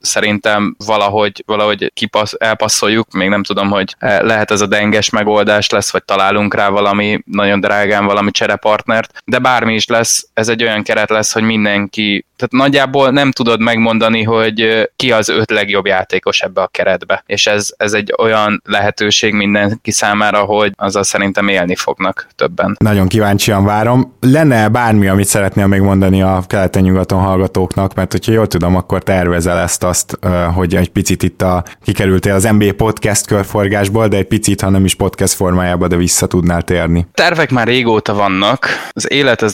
[0.00, 5.92] szerintem valahogy, valahogy kipasz, elpasszoljuk, még nem tudom, hogy lehet ez a denges megoldás lesz,
[5.92, 10.82] vagy találunk rá valami nagyon drágán valami cserepartnert, de bármi is lesz, ez egy olyan
[10.82, 16.40] keret lesz, hogy mindenki tehát nagyjából nem tudod megmondani, hogy ki az öt legjobb játékos
[16.40, 17.22] ebbe a keretbe.
[17.26, 22.76] És ez, ez egy olyan lehetőség mindenki számára, hogy azzal szerintem élni fognak többen.
[22.78, 24.16] Nagyon kíváncsian várom.
[24.20, 29.58] Lenne bármi, amit szeretnél még mondani a keleten-nyugaton hallgatóknak, mert hogyha jól tudom, akkor tervezel
[29.58, 30.18] ezt azt,
[30.54, 34.84] hogy egy picit itt a, kikerültél az NBA podcast körforgásból, de egy picit, ha nem
[34.84, 37.06] is podcast formájába, de vissza tudnál térni.
[37.14, 38.66] Tervek már régóta vannak.
[38.90, 39.52] Az élet ez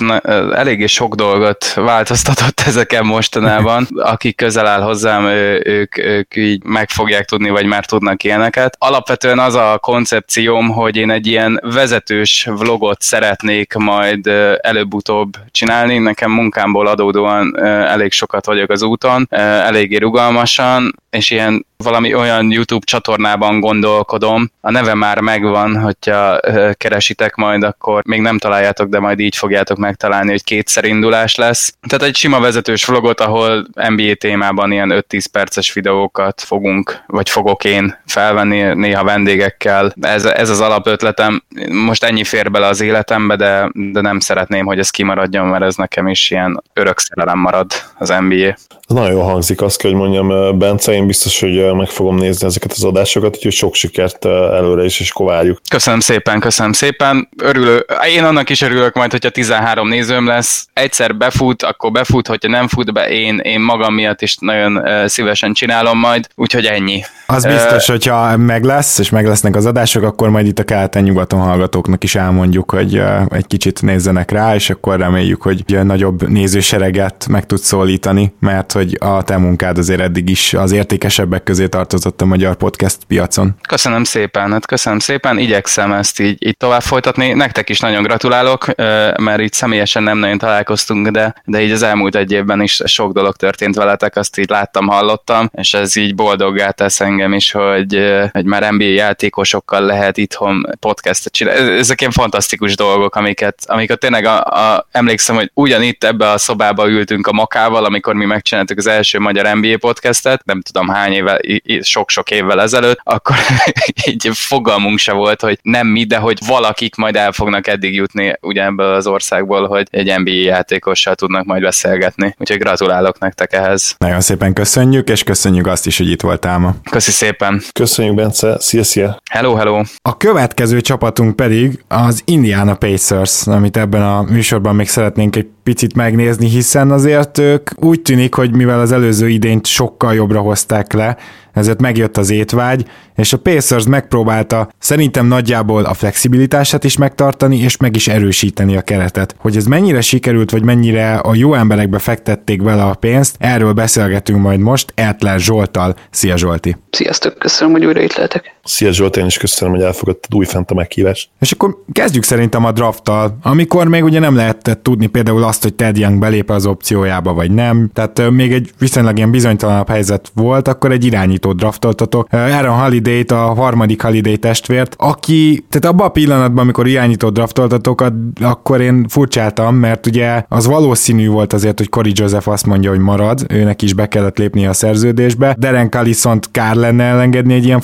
[0.52, 5.24] eléggé sok dolgot változtatott ez ezeken mostanában, akik közel áll hozzám,
[5.64, 8.76] ők, ők így meg fogják tudni, vagy már tudnak ilyeneket.
[8.78, 14.26] Alapvetően az a koncepcióm, hogy én egy ilyen vezetős vlogot szeretnék majd
[14.60, 15.98] előbb-utóbb csinálni.
[15.98, 22.86] Nekem munkámból adódóan elég sokat vagyok az úton, eléggé rugalmasan, és ilyen valami olyan YouTube
[22.86, 24.50] csatornában gondolkodom.
[24.60, 26.40] A neve már megvan, hogyha
[26.72, 31.74] keresitek majd, akkor még nem találjátok, de majd így fogjátok megtalálni, hogy kétszer indulás lesz.
[31.88, 37.64] Tehát egy sima vezetős vlogot, ahol NBA témában ilyen 5-10 perces videókat fogunk, vagy fogok
[37.64, 39.92] én felvenni néha vendégekkel.
[40.00, 41.42] Ez, ez az alapötletem.
[41.68, 45.74] Most ennyi fér bele az életembe, de, de nem szeretném, hogy ez kimaradjon, mert ez
[45.74, 47.66] nekem is ilyen örök szerelem marad
[47.98, 48.56] az NBA.
[48.86, 52.72] Nagyon jól hangzik, azt kell, hogy mondjam, Bence, én biztos, hogy meg fogom nézni ezeket
[52.72, 55.58] az adásokat, úgyhogy sok sikert előre is, és kováljuk.
[55.70, 57.28] Köszönöm szépen, köszönöm szépen.
[57.42, 60.66] Örülő, én annak is örülök majd, hogyha 13 nézőm lesz.
[60.72, 65.52] Egyszer befut, akkor befut, hogyha nem fut be, én, én magam miatt is nagyon szívesen
[65.52, 67.02] csinálom majd, úgyhogy ennyi.
[67.26, 71.40] Az biztos, hogyha meg lesz, és meg lesznek az adások, akkor majd itt a keleten-nyugaton
[71.40, 77.46] hallgatóknak is elmondjuk, hogy egy kicsit nézzenek rá, és akkor reméljük, hogy nagyobb nézősereget meg
[77.46, 82.24] tud szólítani, mert hogy a te munkád azért eddig is az értékesebbek közé tartozott a
[82.24, 83.54] magyar podcast piacon.
[83.68, 87.32] Köszönöm szépen, hát köszönöm szépen, igyekszem ezt így, így tovább folytatni.
[87.32, 88.74] Nektek is nagyon gratulálok,
[89.16, 93.12] mert így személyesen nem nagyon találkoztunk, de, de így az elmúlt egy évben is sok
[93.12, 98.00] dolog történt veletek, azt így láttam, hallottam, és ez így boldoggá tesz engem is, hogy,
[98.32, 101.78] hogy már NBA játékosokkal lehet itthon podcastet csinálni.
[101.78, 106.88] Ezek ilyen fantasztikus dolgok, amiket, amiket tényleg a, a, emlékszem, hogy ugyanitt ebbe a szobába
[106.88, 111.38] ültünk a Makával, amikor mi megcsináltuk az első magyar NBA podcastet, nem tudom hány évvel,
[111.80, 113.36] sok-sok évvel ezelőtt, akkor
[114.08, 114.30] így
[114.66, 118.64] fogalmunk se volt, hogy nem mi, de hogy valakik majd el fognak eddig jutni ugye
[118.64, 122.34] ebből az országból, hogy egy NBA játékossal tudnak majd beszélgetni.
[122.38, 123.94] Úgyhogy gratulálok nektek ehhez.
[123.98, 126.74] Nagyon szépen köszönjük, és köszönjük azt is, hogy itt voltál ma.
[126.90, 127.62] Köszi szépen.
[127.72, 128.56] Köszönjük, Bence.
[128.58, 129.18] Szia, szia.
[129.30, 129.82] Hello, hello.
[130.02, 135.94] A következő csapatunk pedig az Indiana Pacers, amit ebben a műsorban még szeretnénk egy picit
[135.94, 141.16] megnézni, hiszen azért ők úgy tűnik, hogy mivel az előző idényt sokkal jobbra hozták le,
[141.56, 147.76] ezért megjött az étvágy, és a Pacers megpróbálta szerintem nagyjából a flexibilitását is megtartani, és
[147.76, 149.34] meg is erősíteni a keretet.
[149.38, 154.40] Hogy ez mennyire sikerült, vagy mennyire a jó emberekbe fektették vele a pénzt, erről beszélgetünk
[154.40, 155.94] majd most Ertler Zsoltal.
[156.10, 156.76] Szia Zsolti!
[156.90, 158.55] Sziasztok, köszönöm, hogy újra itt lehetek.
[158.66, 161.28] Szia Zsolt, én is köszönöm, hogy elfogadtad újfent a meghívást.
[161.40, 165.74] És akkor kezdjük szerintem a drafttal, amikor még ugye nem lehetett tudni például azt, hogy
[165.74, 167.90] Ted Young belép az opciójába, vagy nem.
[167.92, 172.28] Tehát még egy viszonylag ilyen bizonytalanabb helyzet volt, akkor egy irányító draftoltatok.
[172.30, 178.04] Aaron holiday a harmadik Holiday testvért, aki, tehát abban a pillanatban, amikor irányító draftoltatok,
[178.40, 182.98] akkor én furcsáltam, mert ugye az valószínű volt azért, hogy Cory Joseph azt mondja, hogy
[182.98, 185.56] marad, őnek is be kellett lépni a szerződésbe.
[185.58, 187.80] Deren viszont kár lenne elengedni egy ilyen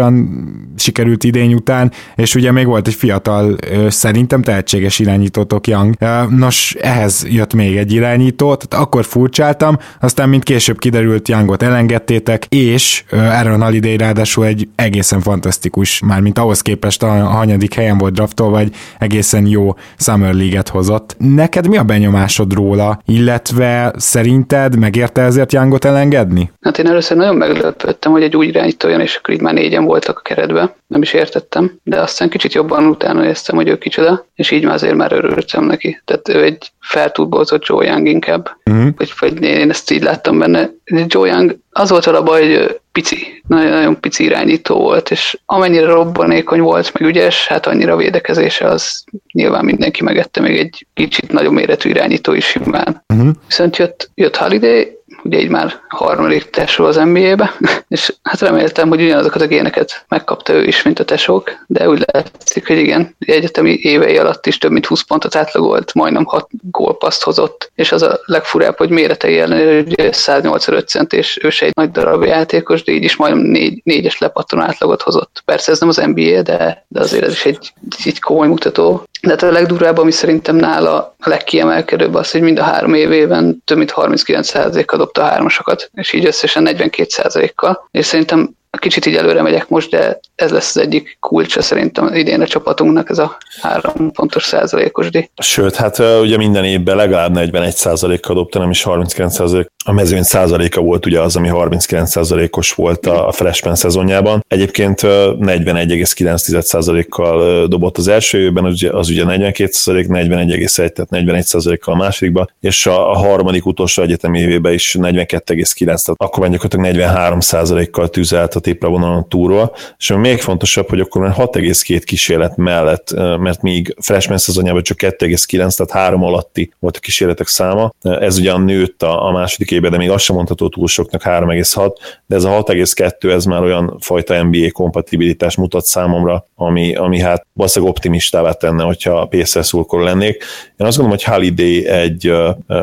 [0.00, 3.56] fantasztikusan sikerült idény után, és ugye még volt egy fiatal,
[3.88, 5.94] szerintem tehetséges irányítótok Young.
[6.28, 12.44] Nos, ehhez jött még egy irányító, tehát akkor furcsáltam, aztán mint később kiderült, Youngot elengedtétek,
[12.48, 18.12] és Aaron Holiday ráadásul egy egészen fantasztikus, már mint ahhoz képest a hanyadik helyen volt
[18.12, 21.16] draftol, vagy egészen jó Summer League-et hozott.
[21.18, 26.50] Neked mi a benyomásod róla, illetve szerinted megérte ezért Youngot elengedni?
[26.60, 29.84] Hát én először nagyon meglepődtem, hogy egy úgy irányító jön, és akkor így már négyen
[29.90, 30.72] voltak a keretben.
[30.86, 34.74] Nem is értettem, de aztán kicsit jobban utána éreztem, hogy ő kicsoda, és így már
[34.74, 36.02] azért már örültem neki.
[36.04, 38.88] Tehát ő egy feltúlbozott Joe Young inkább, uh-huh.
[38.96, 40.70] vagy, vagy én ezt így láttam benne.
[41.06, 45.86] Joe Young az volt a baj, hogy pici, nagyon, nagyon pici irányító volt, és amennyire
[45.86, 51.52] robbanékony volt, meg ügyes, hát annyira védekezése az nyilván mindenki megette még egy kicsit nagyobb
[51.52, 53.04] méretű irányító is simán.
[53.14, 53.30] Uh-huh.
[53.46, 57.56] Viszont jött, jött Holiday, ugye így már harmadik tesó az NBA-be,
[57.88, 62.04] és hát reméltem, hogy ugyanazokat a géneket megkapta ő is, mint a tesók, de úgy
[62.12, 67.22] látszik, hogy igen, egyetemi évei alatt is több mint 20 pontot átlagolt, majdnem 6 gólpaszt
[67.22, 71.74] hozott, és az a legfurább, hogy méretei ellenére ugye 185 cent, és ő se egy
[71.74, 75.42] nagy darab játékos, de így is majdnem négy, négyes lepattanó átlagot hozott.
[75.44, 77.72] Persze ez nem az NBA, de, de azért ez is egy,
[78.04, 79.02] egy komoly mutató.
[79.22, 83.62] De hát a legdurvább, ami szerintem nála a legkiemelkedőbb az, hogy mind a három évében
[83.64, 87.88] több mint 39%-kal dobta a hármasokat, és így összesen 42%-kal.
[87.90, 92.40] És szerintem kicsit így előre megyek most, de ez lesz az egyik kulcsa szerintem idén
[92.40, 95.30] a csapatunknak, ez a három pontos százalékos díj.
[95.42, 99.66] Sőt, hát ugye minden évben legalább 41 százalékkal dobta, nem is 39 százalék.
[99.84, 104.44] A mezőny százaléka volt ugye az, ami 39 százalékos volt a freshman szezonjában.
[104.48, 111.10] Egyébként 41,9 százalékkal dobott az első évben, az ugye, az ugye 42 százalék, 41,1, tehát
[111.10, 116.76] 41 százalékkal a másodikban, és a, harmadik utolsó egyetemi évében is 42,9, tehát akkor mondjuk
[116.76, 121.34] 43 százalékkal tűzelt a tépre vonalon a túról, és ami még fontosabb, hogy akkor már
[121.36, 127.46] 6,2 kísérlet mellett, mert míg freshman szezonjában csak 2,9, tehát 3 alatti volt a kísérletek
[127.46, 131.22] száma, ez ugyan nőtt a, a második évben, de még azt sem mondható túl soknak
[131.22, 131.94] 3,6,
[132.26, 137.46] de ez a 6,2 ez már olyan fajta NBA kompatibilitás mutat számomra, ami, ami hát
[137.52, 140.44] valószínűleg optimistává tenne, hogyha PSS szurkoló lennék.
[140.76, 142.32] Én azt gondolom, hogy Holiday egy,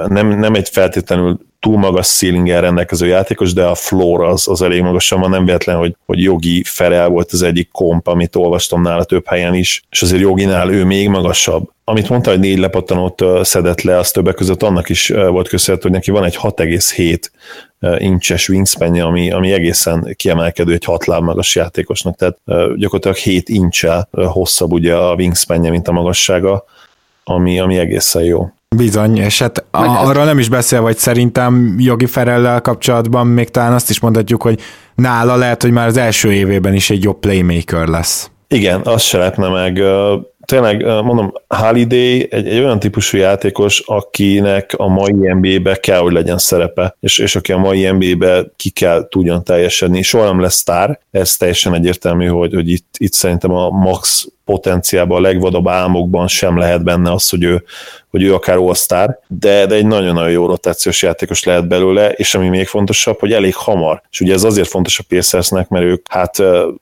[0.08, 4.82] nem, nem egy feltétlenül túl magas ceilinggel rendelkező játékos, de a floor az, az elég
[4.82, 9.04] magasan van, nem véletlen, hogy, hogy Jogi Ferel volt az egyik komp, amit olvastam nála
[9.04, 11.70] több helyen is, és azért Joginál ő még magasabb.
[11.84, 15.98] Amit mondta, hogy négy lepattanót szedett le, az többek között annak is volt köszönhető, hogy
[15.98, 22.16] neki van egy 6,7 incses wingspanje, ami, ami egészen kiemelkedő egy hat láb magas játékosnak,
[22.16, 22.38] tehát
[22.76, 26.66] gyakorlatilag 7 incsel hosszabb ugye a wingspanje, mint a magassága,
[27.24, 28.52] ami, ami egészen jó.
[28.76, 33.74] Bizony, és hát a, arról nem is beszél, vagy szerintem Jogi Ferellel kapcsolatban még talán
[33.74, 34.60] azt is mondhatjuk, hogy
[34.96, 38.32] nála lehet, hogy már az első évében is egy jobb playmaker lesz.
[38.48, 39.82] Igen, azt se lehetne meg.
[40.46, 46.38] Tényleg, mondom, Holiday egy, egy olyan típusú játékos, akinek a mai NBA-be kell, hogy legyen
[46.38, 50.02] szerepe, és, és aki a mai NBA-be ki kell tudjon teljesedni.
[50.02, 55.18] Soha nem lesz sztár, ez teljesen egyértelmű, hogy, hogy itt, itt szerintem a max potenciálban,
[55.18, 57.64] a legvadabb álmokban sem lehet benne az, hogy ő,
[58.10, 62.50] hogy ő akár all de, de egy nagyon-nagyon jó rotációs játékos lehet belőle, és ami
[62.50, 64.02] még fontosabb, hogy elég hamar.
[64.12, 66.38] És ugye ez azért fontos a Pacersnek, mert ők hát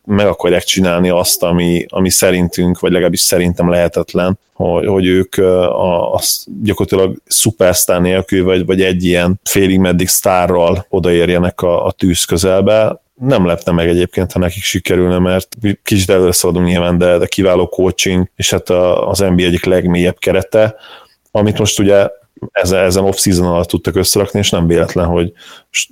[0.06, 6.14] meg akarják csinálni azt, ami, ami szerintünk, vagy legalábbis szerintem lehetetlen, hogy, hogy ők a,
[6.14, 6.22] a,
[6.64, 13.04] gyakorlatilag szupersztár nélkül, vagy, vagy egy ilyen félig meddig sztárral odaérjenek a, a tűz közelbe,
[13.16, 17.68] nem lepne meg egyébként, ha nekik sikerülne, mert kicsit előre szaladunk nyilván, de, de kiváló
[17.68, 20.76] coaching, és hát az NBA egyik legmélyebb kerete,
[21.32, 22.08] amit most ugye
[22.52, 25.34] ezen, ezen off-season alatt tudtak összerakni, és nem véletlen, hogy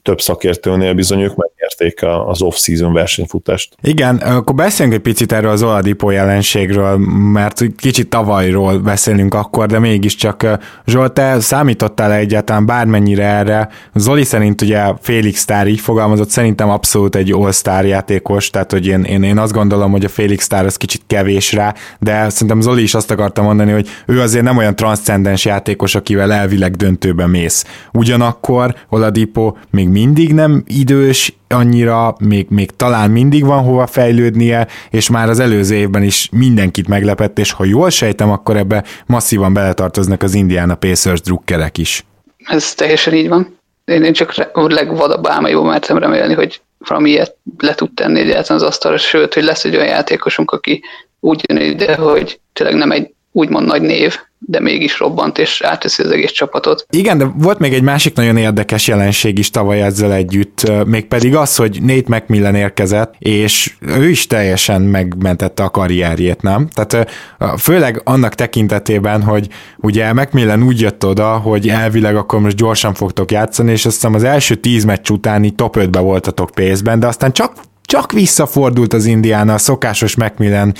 [0.02, 3.76] több szakértőnél bizony ők megnyerték az off-season versenyfutást.
[3.82, 6.98] Igen, akkor beszéljünk egy picit erről az Oladipo jelenségről,
[7.34, 10.48] mert kicsit tavalyról beszélünk akkor, de mégiscsak
[10.86, 13.70] Zsolt, te számítottál -e egyáltalán bármennyire erre?
[13.94, 19.04] Zoli szerint ugye Félix Sztár így fogalmazott, szerintem abszolút egy all-star játékos, tehát hogy én,
[19.04, 22.82] én, én azt gondolom, hogy a Félix Sztár az kicsit kevés rá, de szerintem Zoli
[22.82, 27.66] is azt akarta mondani, hogy ő azért nem olyan transzcendens játékos, akivel elvileg döntőbe mész.
[27.94, 35.10] Ugyanakkor Oladipo még mindig nem idős annyira, még, még talán mindig van hova fejlődnie, és
[35.10, 40.24] már az előző évben is mindenkit meglepett, és ha jól sejtem, akkor ebbe masszívan beletartoznak
[40.24, 42.06] az Indiana Pacers drukkerek is.
[42.46, 43.58] Ez teljesen így van.
[43.86, 48.62] Én, én csak a legvadabb álmaiból mertem remélni, hogy valami ilyet le tud tenni egyáltalán
[48.62, 50.84] az asztalra, sőt, hogy lesz egy olyan játékosunk, aki
[51.20, 56.04] úgy jön ide, hogy tényleg nem egy úgymond nagy név, de mégis robbant, és átteszi
[56.04, 56.86] az egész csapatot.
[56.90, 61.56] Igen, de volt még egy másik nagyon érdekes jelenség is tavaly ezzel együtt, mégpedig az,
[61.56, 66.68] hogy Nate McMillan érkezett, és ő is teljesen megmentette a karrierjét, nem?
[66.74, 67.12] Tehát
[67.58, 73.32] főleg annak tekintetében, hogy ugye McMillan úgy jött oda, hogy elvileg akkor most gyorsan fogtok
[73.32, 77.32] játszani, és azt hiszem az első tíz meccs utáni top 5-be voltatok pénzben, de aztán
[77.32, 77.54] csak
[77.86, 80.74] csak visszafordult az Indiana a szokásos macmillan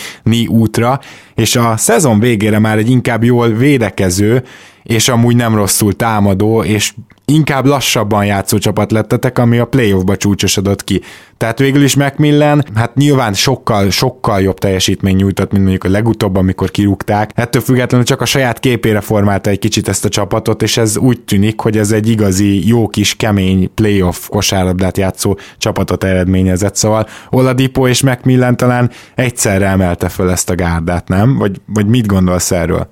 [0.48, 1.00] útra,
[1.36, 4.44] és a szezon végére már egy inkább jól védekező,
[4.84, 6.94] és amúgy nem rosszul támadó, és
[7.26, 11.02] inkább lassabban játszó csapat lettetek, ami a playoffba csúcsosodott ki.
[11.38, 16.36] Tehát végül is Macmillan, hát nyilván sokkal, sokkal jobb teljesítmény nyújtott, mint mondjuk a legutóbb,
[16.36, 17.32] amikor kirúgták.
[17.36, 21.22] Ettől függetlenül csak a saját képére formálta egy kicsit ezt a csapatot, és ez úgy
[21.22, 26.76] tűnik, hogy ez egy igazi, jó kis, kemény playoff kosárlabdát játszó csapatot eredményezett.
[26.76, 31.38] Szóval Oladipo és Macmillan talán egyszerre emelte föl ezt a gárdát, nem?
[31.38, 32.88] Vagy, vagy mit gondolsz erről?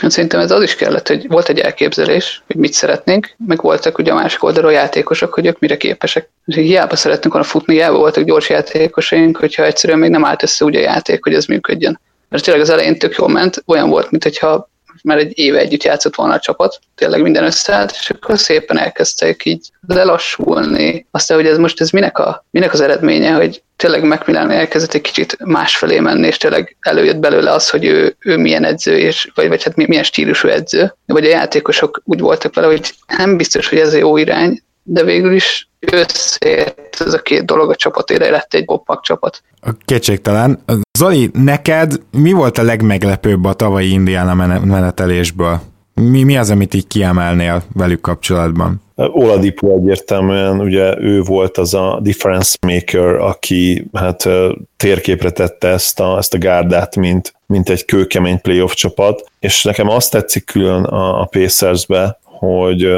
[0.00, 3.98] Hát szerintem ez az is kellett, hogy volt egy elképzelés, hogy mit szeretnénk, meg voltak
[3.98, 6.30] ugye a másik oldalról játékosok, hogy ők mire képesek.
[6.44, 10.76] Hiába szeretnénk volna futni, hiába voltak gyors játékosaink, hogyha egyszerűen még nem állt össze úgy
[10.76, 12.00] a játék, hogy ez működjön.
[12.28, 14.70] Mert tényleg az elején tök jól ment, olyan volt, mintha
[15.04, 19.44] már egy éve együtt játszott volna a csapat, tényleg minden összeállt, és akkor szépen elkezdtek
[19.44, 21.06] így lelassulni.
[21.10, 25.00] Aztán, hogy ez most ez minek, a, minek az eredménye, hogy tényleg Macmillan elkezdett egy
[25.00, 29.48] kicsit másfelé menni, és tényleg előjött belőle az, hogy ő, ő milyen edző, és, vagy,
[29.48, 30.94] vagy hát milyen stílusú edző.
[31.06, 35.32] Vagy a játékosok úgy voltak vele, hogy nem biztos, hogy ez jó irány, de végül
[35.32, 39.42] is összeért ez a két dolog a csapatére, lett egy boppak csapat.
[39.84, 40.58] Kétségtelen.
[40.98, 44.34] Zoli, neked mi volt a legmeglepőbb a tavalyi Indiana
[44.64, 45.60] menetelésből?
[45.94, 48.82] Mi, mi az, amit így kiemelnél velük kapcsolatban?
[48.96, 54.28] Oladipo egyértelműen, ugye ő volt az a difference maker, aki hát
[54.76, 59.88] térképre tette ezt a, ezt a gárdát, mint, mint egy kőkemény playoff csapat, és nekem
[59.88, 62.88] azt tetszik külön a, a Pacers-be, hogy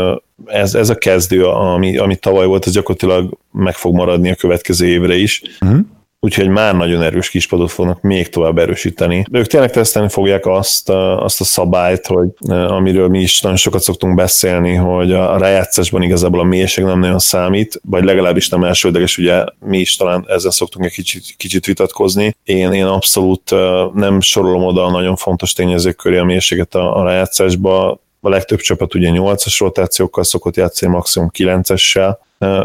[0.47, 4.87] ez, ez a kezdő, ami, ami tavaly volt, az gyakorlatilag meg fog maradni a következő
[4.87, 5.43] évre is.
[5.61, 5.79] Uh-huh
[6.27, 9.25] úgyhogy már nagyon erős kispadot fognak még tovább erősíteni.
[9.31, 14.15] Ők tényleg tesztelni fogják azt, azt a szabályt, hogy amiről mi is nagyon sokat szoktunk
[14.15, 19.45] beszélni, hogy a rájátszásban igazából a mélység nem nagyon számít, vagy legalábbis nem elsődleges, ugye
[19.61, 22.37] mi is talán ezzel szoktunk egy kicsit, kicsit vitatkozni.
[22.45, 23.55] Én, én abszolút
[23.95, 28.59] nem sorolom oda a nagyon fontos tényezők köré a mélységet a, a rájátszásba, a legtöbb
[28.59, 32.17] csapat ugye 8-as rotációkkal szokott játszani, maximum 9-essel,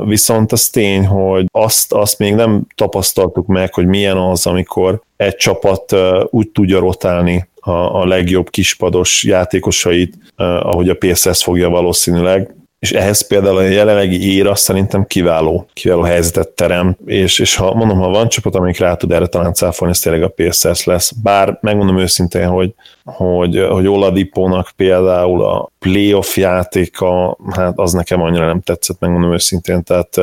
[0.05, 5.35] Viszont az tény, hogy azt, azt még nem tapasztaltuk meg, hogy milyen az, amikor egy
[5.35, 5.95] csapat
[6.29, 13.27] úgy tudja rotálni a, a legjobb kispados játékosait, ahogy a PSS fogja valószínűleg, és ehhez
[13.27, 18.29] például a jelenlegi éra szerintem kiváló, kiváló helyzetet terem, és, és ha mondom, ha van
[18.29, 21.11] csapat, amelyik rá tud erre talán cáfolni, ez tényleg a PSS lesz.
[21.11, 22.73] Bár megmondom őszintén, hogy,
[23.03, 29.83] hogy, hogy Oladipónak például a playoff játéka, hát az nekem annyira nem tetszett, megmondom őszintén,
[29.83, 30.17] tehát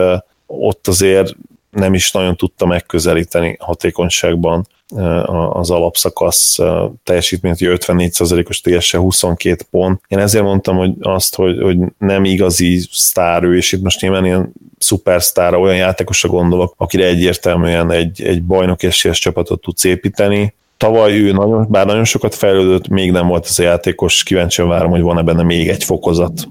[0.46, 1.34] ott azért
[1.78, 4.66] nem is nagyon tudta megközelíteni hatékonyságban
[5.52, 6.58] az alapszakasz
[7.04, 10.00] teljesítményt, hogy 54%-os TSE 22 pont.
[10.08, 14.24] Én ezért mondtam, hogy azt, hogy, hogy nem igazi sztár ő, és itt most nyilván
[14.24, 20.54] ilyen szupersztára, olyan játékosra gondolok, akire egyértelműen egy, egy bajnok esélyes csapatot tudsz építeni.
[20.76, 24.90] Tavaly ő nagyon, bár nagyon sokat fejlődött, még nem volt ez a játékos, kíváncsian várom,
[24.90, 26.48] hogy van-e benne még egy fokozat.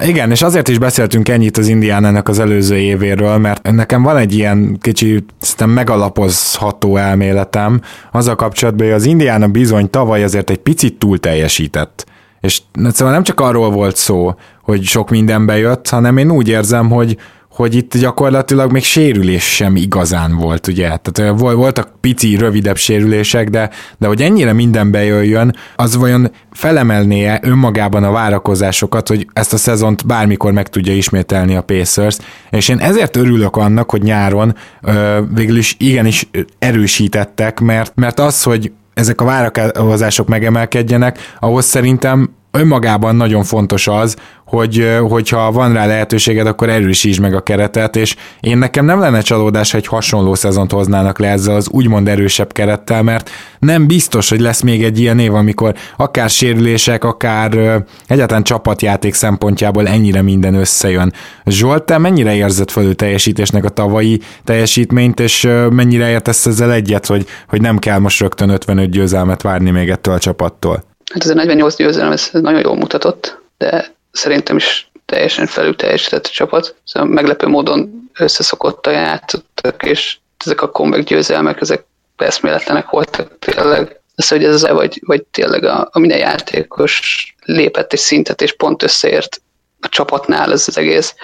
[0.00, 4.34] Igen, és azért is beszéltünk ennyit az Indiánának az előző évéről, mert nekem van egy
[4.34, 10.98] ilyen kicsi, szerintem megalapozható elméletem a kapcsolatban, hogy az Indiána bizony tavaly azért egy picit
[10.98, 12.06] túl teljesített.
[12.40, 16.90] És szóval nem csak arról volt szó, hogy sok minden bejött, hanem én úgy érzem,
[16.90, 17.16] hogy,
[17.56, 20.96] hogy itt gyakorlatilag még sérülés sem igazán volt, ugye?
[20.96, 28.04] Tehát voltak pici, rövidebb sérülések, de, de hogy ennyire minden bejöjjön, az vajon felemelnie önmagában
[28.04, 32.16] a várakozásokat, hogy ezt a szezont bármikor meg tudja ismételni a Pacers,
[32.50, 36.28] és én ezért örülök annak, hogy nyáron ö, végül is igenis
[36.58, 44.16] erősítettek, mert, mert az, hogy ezek a várakozások megemelkedjenek, ahhoz szerintem önmagában nagyon fontos az,
[44.46, 49.20] hogy hogyha van rá lehetőséged, akkor erősítsd meg a keretet, és én nekem nem lenne
[49.20, 54.40] csalódás, hogy hasonló szezont hoznának le ezzel az úgymond erősebb kerettel, mert nem biztos, hogy
[54.40, 61.12] lesz még egy ilyen év, amikor akár sérülések, akár egyáltalán csapatjáték szempontjából ennyire minden összejön.
[61.44, 67.26] Zsolt, te mennyire érzed fölő teljesítésnek a tavalyi teljesítményt, és mennyire értesz ezzel egyet, hogy,
[67.48, 70.95] hogy nem kell most rögtön 55 győzelmet várni még ettől a csapattól?
[71.12, 75.76] Hát ez a 48 győzelem, ez, ez nagyon jól mutatott, de szerintem is teljesen felül
[75.76, 76.74] teljesített a csapat.
[76.84, 81.84] Szóval meglepő módon összeszokottan játszottak, és ezek a comeback győzelmek, ezek
[82.16, 84.00] eszméletlenek voltak tényleg.
[84.14, 88.56] Az, hogy ez az vagy, vagy tényleg a, a minden játékos lépett egy szintet, és
[88.56, 89.40] pont összeért
[89.80, 91.14] a csapatnál ez az egész?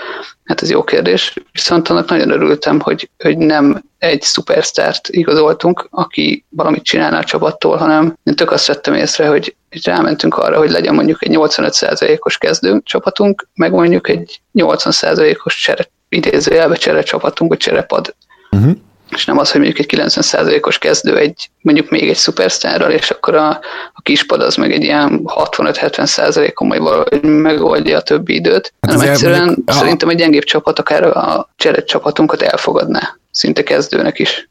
[0.44, 1.34] Hát ez jó kérdés.
[1.52, 7.76] Viszont annak nagyon örültem, hogy, hogy nem egy szupersztárt igazoltunk, aki valamit csinálna a csapattól,
[7.76, 12.80] hanem én tök azt vettem észre, hogy rámentünk arra, hogy legyen mondjuk egy 85%-os kezdő
[12.84, 18.14] csapatunk, meg mondjuk egy 80%-os csere, idézőjelbe csere csapatunk, vagy cserepad.
[18.50, 18.72] Uh-huh
[19.14, 23.34] és nem az, hogy mondjuk egy 90%-os kezdő egy, mondjuk még egy szupersztárral, és akkor
[23.34, 23.48] a,
[23.92, 29.10] a kispad az meg egy ilyen 65-70%-on majd valahogy megoldja a többi időt, hát hanem
[29.10, 34.50] egyszerűen mondjuk, szerintem egy gyengébb csapat akár a cseret csapatunkat elfogadná, szinte kezdőnek is.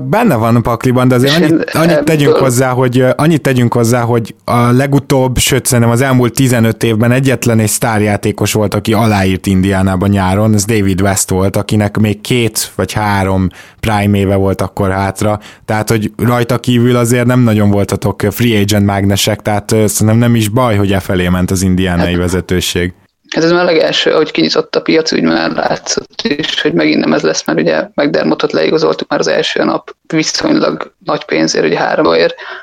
[0.00, 4.34] Benne van a pakliban, de azért annyit, annyit tegyünk hozzá, hogy annyit tegyünk hozzá, hogy
[4.44, 10.08] a legutóbb, sőt szerintem az elmúlt 15 évben egyetlen egy sztárjátékos volt, aki aláírt Indiánában
[10.08, 13.48] nyáron, ez David West volt, akinek még két vagy három
[13.80, 18.86] prime éve volt akkor hátra, tehát hogy rajta kívül azért nem nagyon voltatok free agent
[18.86, 22.92] mágnesek, tehát szerintem nem is baj, hogy e felé ment az indiánai hát, vezetőség.
[23.34, 27.00] Hát ez már a legelső, ahogy kinyitott a piac, úgy már látszott is, hogy megint
[27.00, 31.78] nem ez lesz, mert ugye McDermottot leigazoltuk már az első nap viszonylag nagy pénzért, ugye
[31.78, 32.14] három.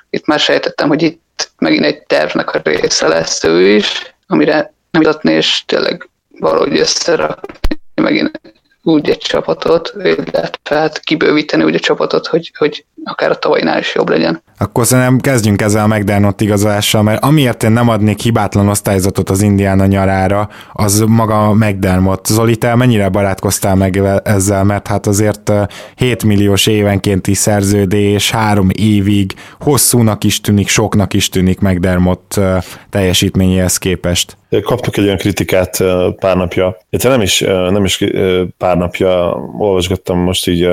[0.10, 5.02] Itt már sejtettem, hogy itt megint egy tervnek a része lesz ő is, amire nem
[5.02, 6.10] jutatni, és tényleg
[6.40, 8.42] valahogy összerakni megint
[8.88, 13.96] úgy egy csapatot, illetve hát kibővíteni úgy a csapatot, hogy, hogy akár a tavainál is
[13.96, 14.42] jobb legyen.
[14.58, 19.42] Akkor szerintem kezdjünk ezzel a McDermott igazolással, mert amiért én nem adnék hibátlan osztályzatot az
[19.42, 22.26] Indiana nyarára, az maga McDermott.
[22.26, 25.52] Zoli, te mennyire barátkoztál meg ezzel, mert hát azért
[25.96, 32.40] 7 milliós évenkénti szerződés, három évig, hosszúnak is tűnik, soknak is tűnik McDermott
[32.90, 34.38] teljesítményéhez képest.
[34.50, 35.84] Kaptuk egy olyan kritikát
[36.20, 38.04] pár napja, Itt nem is, nem is
[38.58, 40.70] pár napja olvasgattam most így,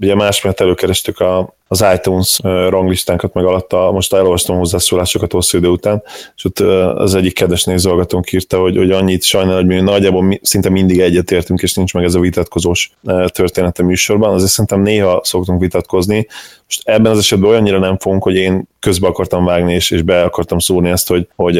[0.00, 2.38] ugye más mert előkerestük a, az iTunes
[2.68, 6.02] ranglistánkat, meg alatta most elolvastam hozzászólásokat hosszú idő után,
[6.36, 6.58] és ott
[6.98, 11.62] az egyik kedves nézőhallgatónk írta, hogy, hogy annyit sajnál, hogy mi nagyjából szinte mindig egyetértünk,
[11.62, 12.90] és nincs meg ez a vitatkozós
[13.26, 16.26] története műsorban, azért szerintem néha szoktunk vitatkozni,
[16.68, 20.22] most ebben az esetben olyannyira nem fogunk, hogy én közbe akartam vágni, és, és be
[20.22, 21.58] akartam szúrni ezt, hogy, hogy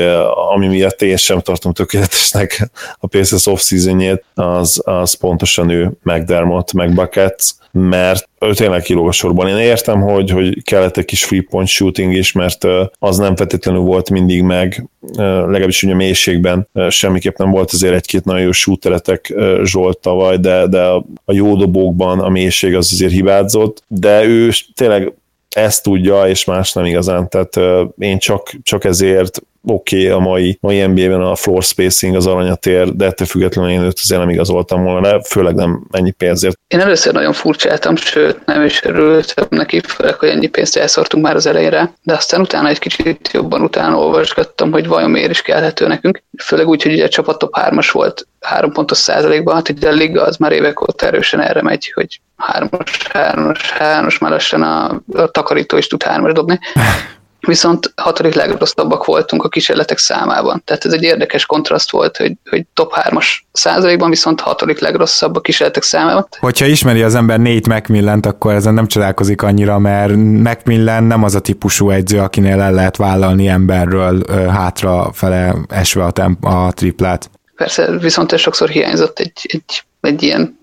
[0.54, 6.94] ami miatt én sem tartom tökéletesnek a Pacers off-seasonjét, az, az pontosan ő McDermott, meg
[6.94, 9.48] Buckets, mert ő tényleg kilóg a sorban.
[9.48, 12.66] Én értem, hogy, hogy kellett egy kis free point shooting is, mert
[12.98, 18.42] az nem feltétlenül volt mindig meg, legalábbis ugye mélységben semmiképp nem volt azért egy-két nagyon
[18.42, 19.34] jó shooteretek
[19.64, 20.82] Zsolt tavaly, de, de
[21.24, 25.12] a jó dobókban a mélység az azért hibázott, de ő tényleg
[25.48, 27.28] ezt tudja, és más nem igazán.
[27.28, 32.26] Tehát én csak, csak ezért oké, okay, a mai, mai NBA-ben a floor spacing az
[32.26, 36.10] aranyat ér, de ettől függetlenül én őt azért nem igazoltam volna de főleg nem ennyi
[36.10, 36.58] pénzért.
[36.66, 41.34] Én először nagyon furcsáltam, sőt nem is örültem neki, főleg, hogy ennyi pénzt elszortunk már
[41.34, 45.86] az elejére, de aztán utána egy kicsit jobban utána olvasgattam, hogy vajon miért is kellhető
[45.86, 49.88] nekünk, főleg úgy, hogy ugye a csapat top 3-as volt három pontos százalékban, hát ugye
[49.88, 54.62] a liga az már évek óta erősen erre megy, hogy hármas, hármas, hármas, már lassan
[54.62, 56.58] a, a takarító is tud hármas dobni.
[57.48, 60.62] viszont hatodik legrosszabbak voltunk a kísérletek számában.
[60.64, 65.40] Tehát ez egy érdekes kontraszt volt, hogy, hogy top 3-as százalékban, viszont hatodik legrosszabb a
[65.40, 66.28] kísérletek számában.
[66.38, 71.34] Hogyha ismeri az ember négy macmillan akkor ezen nem csodálkozik annyira, mert Macmillan nem az
[71.34, 77.30] a típusú egyző, akinél el lehet vállalni emberről hátra fele esve a, temp- a triplát.
[77.56, 80.60] Persze, viszont ez sokszor hiányzott egy, egy, egy ilyen,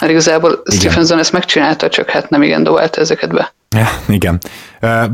[0.00, 3.54] mert igazából Stephenson ezt megcsinálta, csak hát nem igen dobálta ezeket be.
[3.76, 4.38] Ja, igen.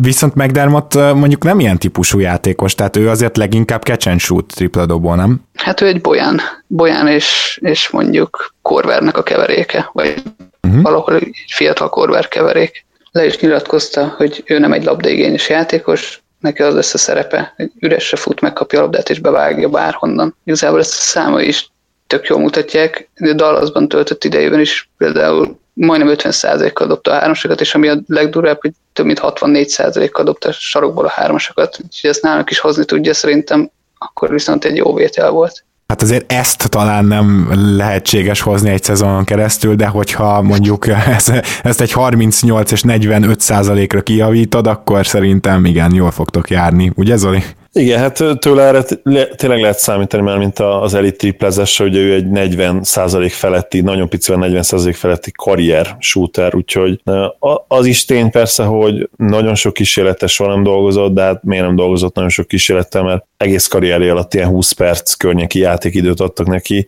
[0.01, 4.87] Viszont McDermott mondjuk nem ilyen típusú játékos, tehát ő azért leginkább catch and shoot tripla
[4.87, 5.41] dobó, nem?
[5.55, 10.23] Hát ő egy bolyán, bolyán és, és mondjuk korvernek a keveréke, vagy
[10.63, 10.83] uh-huh.
[10.83, 12.85] valahol egy fiatal korver keverék.
[13.13, 17.71] Le is nyilatkozta, hogy ő nem egy labdaigényes játékos, neki az lesz a szerepe, hogy
[17.81, 20.37] üresre fut, megkapja a labdát és bevágja bárhonnan.
[20.45, 21.71] Igazából ezt a száma is
[22.07, 27.75] tök jól mutatják, de Dallasban töltött idejében is például majdnem 50%-kal dobta a hármasokat, és
[27.75, 32.51] ami a legdurább, hogy több mint 64%-kal dobta a sarokból a hármasokat, úgyhogy ezt nálunk
[32.51, 35.65] is hozni tudja, szerintem akkor viszont egy jó vétel volt.
[35.87, 40.87] Hát azért ezt talán nem lehetséges hozni egy szezonon keresztül, de hogyha mondjuk
[41.63, 46.93] ezt, egy 38 és 45 százalékra kijavítod, akkor szerintem igen, jól fogtok járni.
[46.95, 47.43] Ugye Zoli?
[47.73, 48.83] Igen, hát tőle erre
[49.37, 54.51] tényleg lehet számítani, mert mint az elit triplezes, hogy ő egy 40% feletti, nagyon picivel
[54.53, 57.03] 40% feletti karrier shooter, úgyhogy
[57.69, 61.77] az is tény persze, hogy nagyon sok kísérletes soha nem dolgozott, de hát miért nem
[61.77, 66.87] dolgozott nagyon sok kísérlettel, mert egész karrierje alatt ilyen 20 perc környéki játékidőt adtak neki,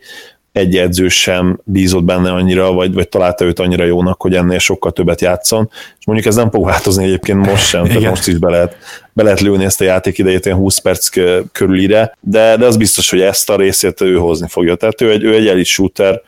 [0.53, 4.93] egy edző sem bízott benne annyira, vagy, vagy találta őt annyira jónak, hogy ennél sokkal
[4.93, 5.71] többet játszon.
[5.99, 8.77] És mondjuk ez nem fog változni egyébként most sem, tehát most is be lehet,
[9.13, 11.09] be lehet lőni ezt a játékidejét ilyen 20 perc
[11.53, 14.75] körülire, de, de az biztos, hogy ezt a részét ő hozni fogja.
[14.75, 16.23] Tehát ő egy, ő egy elit shooter,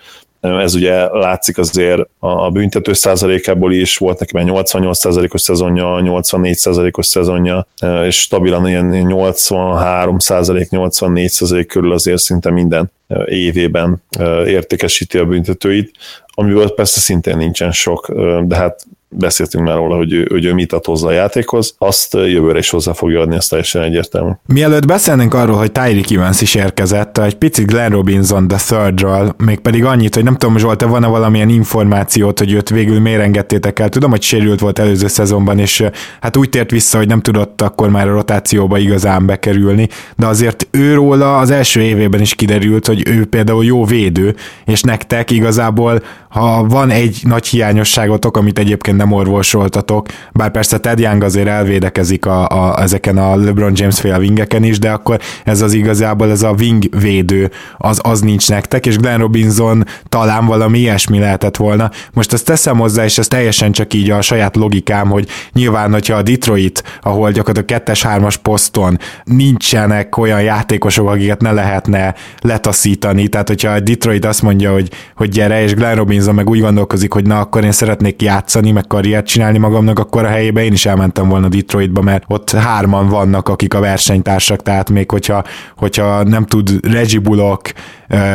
[0.45, 6.57] ez ugye látszik azért a büntető százalékából is, volt neki már 88 százalékos szezonja, 84
[6.57, 7.67] százalékos szezonja,
[8.07, 12.93] és stabilan ilyen 83 százalék, 84 százalék körül azért szinte minden
[13.25, 14.03] évében
[14.47, 18.87] értékesíti a büntetőit, amiből persze szintén nincsen sok, de hát
[19.17, 22.71] beszéltünk már róla, hogy ő, hogy ő mit ad hozzá a játékhoz, azt jövőre is
[22.71, 24.31] hozzá fogja adni, ezt teljesen egyértelmű.
[24.47, 29.59] Mielőtt beszélnénk arról, hogy Tyreek Evans is érkezett, egy picit Glenn Robinson the Thirdről, még
[29.59, 33.89] pedig annyit, hogy nem tudom, Zsolt, van-e valamilyen információt, hogy őt végül miért engedtétek el.
[33.89, 35.85] Tudom, hogy sérült volt előző szezonban, és
[36.21, 40.69] hát úgy tért vissza, hogy nem tudott akkor már a rotációba igazán bekerülni, de azért
[40.71, 44.35] őróla az első évében is kiderült, hogy ő például jó védő,
[44.65, 46.03] és nektek igazából
[46.35, 52.49] ha van egy nagy hiányosságotok, amit egyébként orvosoltatok, bár persze Ted Young azért elvédekezik a,
[52.49, 56.55] a, ezeken a LeBron James fél wingeken is, de akkor ez az igazából ez a
[56.59, 61.91] wing védő, az, az nincs nektek, és Glenn Robinson talán valami ilyesmi lehetett volna.
[62.13, 66.17] Most ezt teszem hozzá, és ez teljesen csak így a saját logikám, hogy nyilván, hogyha
[66.17, 73.71] a Detroit, ahol gyakorlatilag kettes-hármas poszton nincsenek olyan játékosok, akiket ne lehetne letaszítani, tehát hogyha
[73.71, 77.41] a Detroit azt mondja, hogy, hogy gyere, és Glenn Robinson meg úgy gondolkozik, hogy na,
[77.41, 81.49] akkor én szeretnék játszani, meg karriert csinálni magamnak, akkor a helyébe én is elmentem volna
[81.49, 85.45] Detroitba, mert ott hárman vannak, akik a versenytársak, tehát még hogyha,
[85.77, 87.73] hogyha nem tud Reggie Bullock,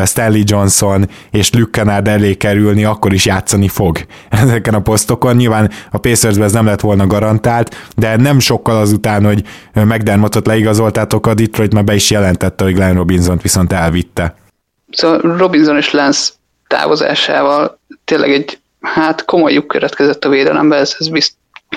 [0.06, 3.98] Stanley Johnson és Luke Kennard elé kerülni, akkor is játszani fog
[4.30, 5.36] ezeken a posztokon.
[5.36, 9.44] Nyilván a Pacersben ez nem lett volna garantált, de nem sokkal azután, hogy
[9.74, 14.36] McDermottot leigazoltátok, a Detroit már be is jelentette, hogy Glenn Robinson viszont elvitte.
[14.92, 16.30] Szóval Robinson és Lance
[16.68, 21.10] távozásával tényleg egy hát komoly lyuk következett a védelembe, ez, ez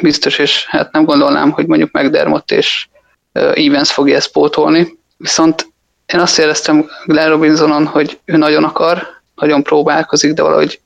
[0.00, 2.88] biztos, és hát nem gondolnám, hogy mondjuk McDermott és
[3.32, 4.98] Evans fogja ezt pótolni.
[5.16, 5.72] Viszont
[6.07, 10.80] én azt éreztem Glenn Robinsonon, hogy ő nagyon akar, nagyon próbálkozik, de valahogy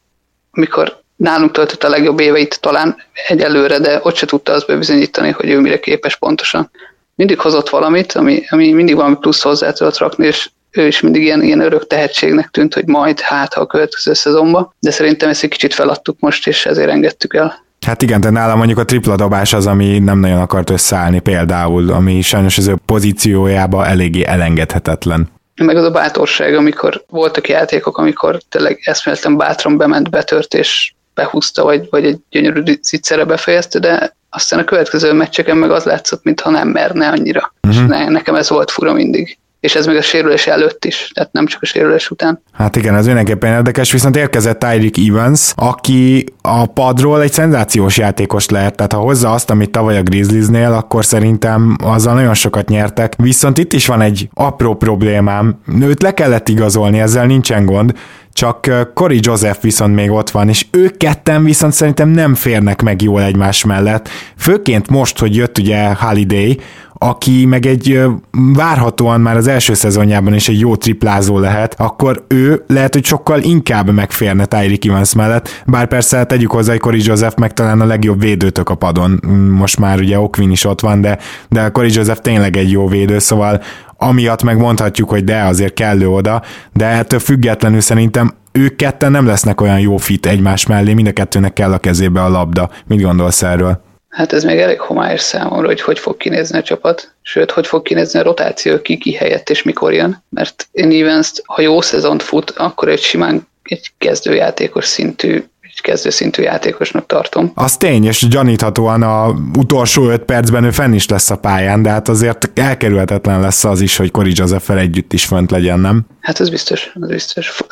[0.50, 2.96] amikor nálunk töltött a legjobb éveit talán
[3.28, 6.70] egyelőre, de ott se tudta azt bebizonyítani, hogy ő mire képes pontosan.
[7.14, 11.22] Mindig hozott valamit, ami, ami mindig valami plusz hozzá tudott rakni, és ő is mindig
[11.22, 15.42] ilyen, ilyen örök tehetségnek tűnt, hogy majd hát ha a következő szezonban, de szerintem ezt
[15.42, 17.64] egy kicsit feladtuk most, és ezért engedtük el.
[17.86, 21.90] Hát igen, de nálam mondjuk a tripla dobás az, ami nem nagyon akart összeállni például,
[21.90, 25.28] ami sajnos az ő pozíciójába eléggé elengedhetetlen.
[25.54, 31.64] Meg az a bátorság, amikor voltak játékok, amikor tényleg eszméletlen bátran bement, betört és behúzta,
[31.64, 36.50] vagy, vagy egy gyönyörű ciccere befejezte, de aztán a következő meccseken meg az látszott, mintha
[36.50, 37.52] nem merne annyira.
[37.62, 37.82] Uh-huh.
[37.82, 41.32] És ne, nekem ez volt fura mindig és ez még a sérülés előtt is, tehát
[41.32, 42.42] nem csak a sérülés után.
[42.52, 48.48] Hát igen, ez mindenképpen érdekes, viszont érkezett Tyreek Evans, aki a padról egy szenzációs játékos
[48.48, 53.14] lehet, tehát ha hozza azt, amit tavaly a Grizzliesnél, akkor szerintem azzal nagyon sokat nyertek.
[53.16, 57.92] Viszont itt is van egy apró problémám, őt le kellett igazolni, ezzel nincsen gond,
[58.36, 63.02] csak Cory Joseph viszont még ott van, és ők ketten viszont szerintem nem férnek meg
[63.02, 64.08] jól egymás mellett.
[64.36, 66.60] Főként most, hogy jött ugye Holiday,
[66.98, 72.64] aki meg egy várhatóan már az első szezonjában is egy jó triplázó lehet, akkor ő
[72.66, 77.38] lehet, hogy sokkal inkább megférne Tyreek Evans mellett, bár persze tegyük hozzá, hogy Corey Joseph
[77.38, 79.20] meg talán a legjobb védőtök a padon.
[79.50, 81.18] Most már ugye Okvin is ott van, de,
[81.48, 83.62] de Corey Joseph tényleg egy jó védő, szóval
[83.98, 86.42] amiatt megmondhatjuk, hogy de azért kellő oda,
[86.72, 91.12] de ettől függetlenül szerintem ők ketten nem lesznek olyan jó fit egymás mellé, mind a
[91.12, 92.70] kettőnek kell a kezébe a labda.
[92.86, 93.84] Mit gondolsz erről?
[94.08, 97.82] Hát ez még elég homályos számomra, hogy hogy fog kinézni a csapat, sőt, hogy fog
[97.82, 102.22] kinézni a rotáció, ki ki helyett és mikor jön, mert én evans ha jó szezont
[102.22, 105.44] fut, akkor egy simán egy kezdőjátékos szintű
[105.80, 107.52] kezdőszintű játékosnak tartom.
[107.54, 111.90] Az tény, és gyaníthatóan a utolsó öt percben ő fenn is lesz a pályán, de
[111.90, 116.06] hát azért elkerülhetetlen lesz az is, hogy Cory joseph együtt is fönt legyen, nem?
[116.20, 117.62] Hát ez biztos, ez biztos.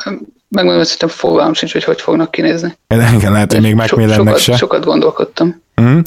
[0.47, 2.77] Megmondom, hogy szerintem fogalmam sincs, hogy hogy fognak kinézni.
[2.87, 4.55] Igen, lehet, hogy még so, sokat, se.
[4.55, 5.63] Sokat gondolkodtam.
[5.81, 5.99] Mm.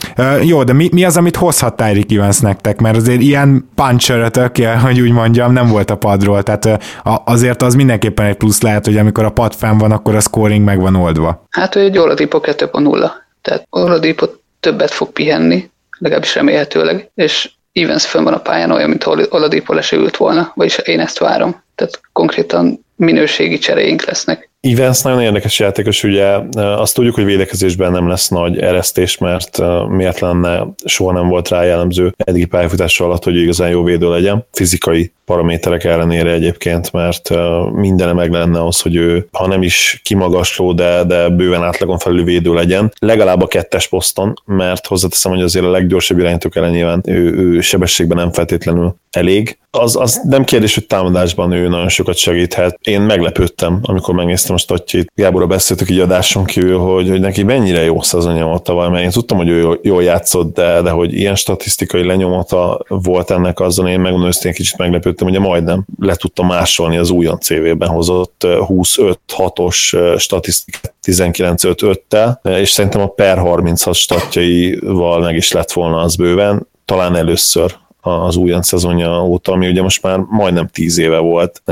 [0.42, 2.80] Jó, de mi, mi az, amit hozhat Tyreek Evans nektek?
[2.80, 6.82] Mert azért ilyen puncherötök, hogy úgy mondjam, nem volt a padról, tehát
[7.24, 10.64] azért az mindenképpen egy plusz lehet, hogy amikor a pad fenn van, akkor a scoring
[10.64, 11.46] meg van oldva.
[11.50, 13.10] Hát ő egy Oladipo 2.0,
[13.42, 14.26] tehát Oladipo
[14.60, 20.16] többet fog pihenni, legalábbis remélhetőleg, és Evans fönn van a pályán olyan, mint Oladipo lesőült
[20.16, 21.62] volna, vagyis én ezt várom.
[21.74, 24.47] Tehát konkrétan minőségi cseréink lesznek.
[24.60, 30.18] Evans nagyon érdekes játékos, ugye azt tudjuk, hogy védekezésben nem lesz nagy eresztés, mert miért
[30.20, 34.46] lenne, soha nem volt rá jellemző eddigi pályafutása alatt, hogy igazán jó védő legyen.
[34.52, 37.30] Fizikai paraméterek ellenére egyébként, mert
[37.72, 42.24] mindene meg lenne az, hogy ő, ha nem is kimagasló, de, de bőven átlagon felül
[42.24, 47.02] védő legyen, legalább a kettes poszton, mert hozzáteszem, hogy azért a leggyorsabb irányítók ellen nyilván
[47.06, 49.58] ő, ő sebességben nem feltétlenül elég.
[49.70, 52.78] Az, az nem kérdés, hogy támadásban ő nagyon sokat segíthet.
[52.82, 55.12] Én meglepődtem, amikor megnéztem a statjait.
[55.14, 59.10] Gáborra beszéltük így adáson kívül, hogy, hogy neki mennyire jó szezonja volt tavaly, mert én
[59.10, 64.00] tudtam, hogy ő jól játszott, de, de hogy ilyen statisztikai lenyomata volt ennek azon, én
[64.00, 70.18] megmondom, hogy kicsit meglepődtem menekültem, ugye majdnem le tudta másolni az újon CV-ben hozott 25-6-os
[70.18, 77.16] statisztikát 19-5-tel, és szerintem a per 36 statjaival meg is lett volna az bőven, talán
[77.16, 81.62] először az újon szezonja óta, ami ugye most már majdnem tíz éve volt.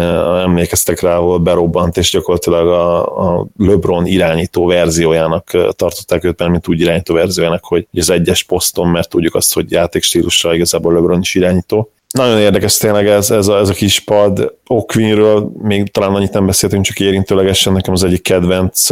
[0.42, 6.68] Emlékeztek rá, ahol berobbant, és gyakorlatilag a, a LeBron irányító verziójának tartották őt, mert mint
[6.68, 11.34] úgy irányító verziójának, hogy az egyes poszton, mert tudjuk azt, hogy játékstílusra igazából LeBron is
[11.34, 14.54] irányító, nagyon érdekes tényleg ez, ez, a, ez a kis pad.
[14.66, 18.88] Okvinről még talán annyit nem beszéltünk, csak érintőlegesen nekem az egyik kedvenc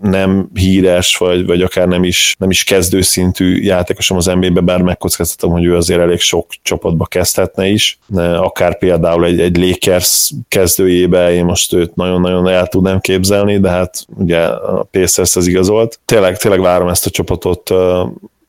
[0.00, 5.52] nem híres, vagy, vagy akár nem is, nem is kezdőszintű játékosom az NBA-be, bár megkockáztatom,
[5.52, 7.98] hogy ő azért elég sok csapatba kezdhetne is.
[8.36, 14.06] Akár például egy, egy Lakers kezdőjébe én most őt nagyon-nagyon el tudnám képzelni, de hát
[14.16, 16.00] ugye a Pacers ez igazolt.
[16.04, 17.70] Tényleg, tényleg várom ezt a csapatot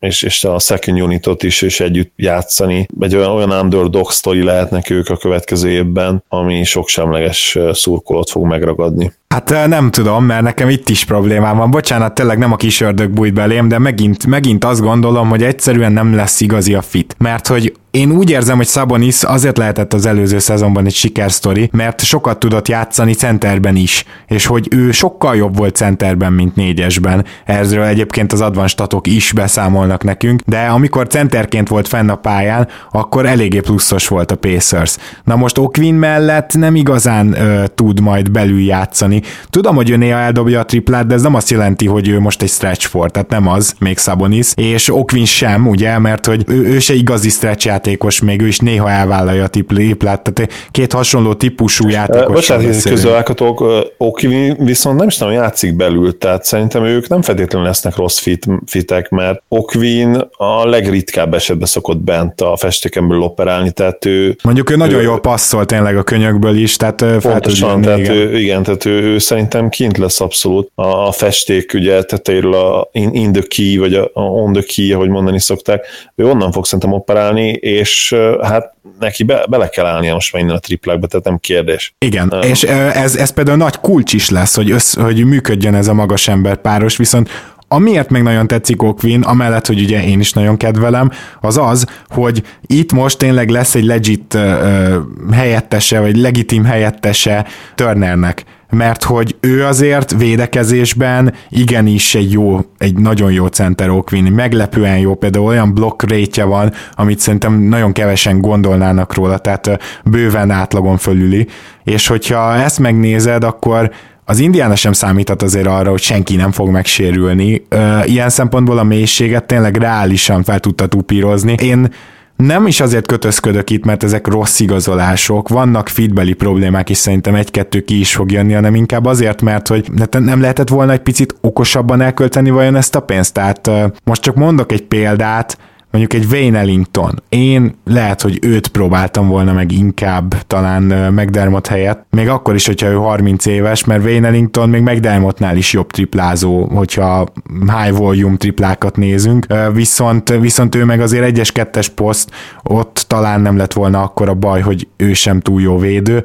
[0.04, 2.88] és, és a second unitot is, és együtt játszani.
[3.00, 8.46] Egy olyan, olyan underdog sztori lehetnek ők a következő évben, ami sok semleges szurkolót fog
[8.46, 9.14] megragadni.
[9.34, 11.72] Hát nem tudom, mert nekem itt is problémám van.
[11.72, 15.92] Bocsánat, tényleg nem a kis ördög bújt belém, de megint, megint azt gondolom, hogy egyszerűen
[15.92, 17.16] nem lesz igazi a fit.
[17.18, 22.04] Mert hogy én úgy érzem, hogy Sabonis azért lehetett az előző szezonban egy sikersztori, mert
[22.04, 27.26] sokat tudott játszani centerben is, és hogy ő sokkal jobb volt centerben, mint négyesben.
[27.46, 33.26] Ezről egyébként az advanstatok is beszámolnak nekünk, de amikor centerként volt fenn a pályán, akkor
[33.26, 34.98] eléggé pluszos volt a Pacers.
[35.24, 39.22] Na most Okvin mellett nem igazán ö, tud majd belül játszani.
[39.50, 42.42] Tudom, hogy ő néha eldobja a triplát, de ez nem azt jelenti, hogy ő most
[42.42, 46.66] egy stretch for, tehát nem az, még Sabonis, és Okvin sem, ugye, mert hogy ő,
[46.66, 51.34] ő se igazi stretch játékos, még ő is néha elvállalja a triplát, tehát két hasonló
[51.34, 52.34] típusú játékos.
[52.34, 53.64] Bocsánat, közölálkatók,
[53.98, 58.46] Oki viszont nem is tudom, játszik belül, tehát szerintem ők nem feltétlenül lesznek rossz fit,
[58.66, 64.36] fitek, mert Okvin a legritkább esetben szokott bent a festéken belül operálni, tehát ő...
[64.44, 68.10] Mondjuk ő nagyon ő, jól passzol tényleg a könyökből is, tehát pontosan, tehát.
[68.10, 72.90] Ő, igen, tehát ő, ő, szerintem kint lesz abszolút a, a festék ugye tetejéről a
[72.92, 75.86] in, in the key, vagy a, a on the key, ahogy mondani szokták,
[76.16, 80.56] ő onnan fog szerintem operálni, és hát neki be, bele kell állnia most már innen
[80.56, 81.96] a triplákba, tehát nem kérdés.
[81.98, 85.88] Igen, um, és ez, ez például nagy kulcs is lesz, hogy, össz, hogy működjön ez
[85.88, 87.30] a magas ember páros, viszont
[87.74, 91.12] Amiért meg nagyon tetszik Okvin, amellett, hogy ugye én is nagyon kedvelem,
[91.42, 94.96] az az, hogy itt most tényleg lesz egy legit uh,
[95.32, 97.46] helyettese, vagy legitim helyettese
[97.76, 98.44] Turnernek.
[98.70, 105.16] Mert hogy ő azért védekezésben igenis egy jó, egy nagyon jó center Okvin, meglepően jó,
[105.16, 111.48] például olyan block rate van, amit szerintem nagyon kevesen gondolnának róla, tehát bőven átlagon fölüli,
[111.84, 113.92] és hogyha ezt megnézed, akkor
[114.26, 117.66] az Indiana sem számíthat azért arra, hogy senki nem fog megsérülni.
[118.06, 121.56] Ilyen szempontból a mélységet tényleg reálisan fel tudta tupírozni.
[121.62, 121.94] Én
[122.36, 127.82] nem is azért kötözködök itt, mert ezek rossz igazolások, vannak feedbeli problémák, és szerintem egy-kettő
[127.82, 132.02] ki is fog jönni, hanem inkább azért, mert hogy nem lehetett volna egy picit okosabban
[132.02, 133.34] elkölteni vajon ezt a pénzt.
[133.34, 133.70] Tehát
[134.04, 135.58] most csak mondok egy példát,
[135.94, 137.24] mondjuk egy Wayne Ellington.
[137.30, 140.84] Én lehet, hogy őt próbáltam volna meg inkább talán
[141.14, 145.74] McDermott helyett, még akkor is, hogyha ő 30 éves, mert Wayne Ellington még McDermottnál is
[145.74, 147.28] jobb triplázó, hogyha
[147.60, 152.32] high volume triplákat nézünk, viszont, viszont ő meg azért egyes kettes poszt,
[152.64, 156.24] ott talán nem lett volna akkor a baj, hogy ő sem túl jó védő.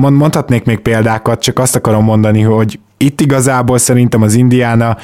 [0.00, 4.96] Mondhatnék még példákat, csak azt akarom mondani, hogy itt igazából szerintem az Indiana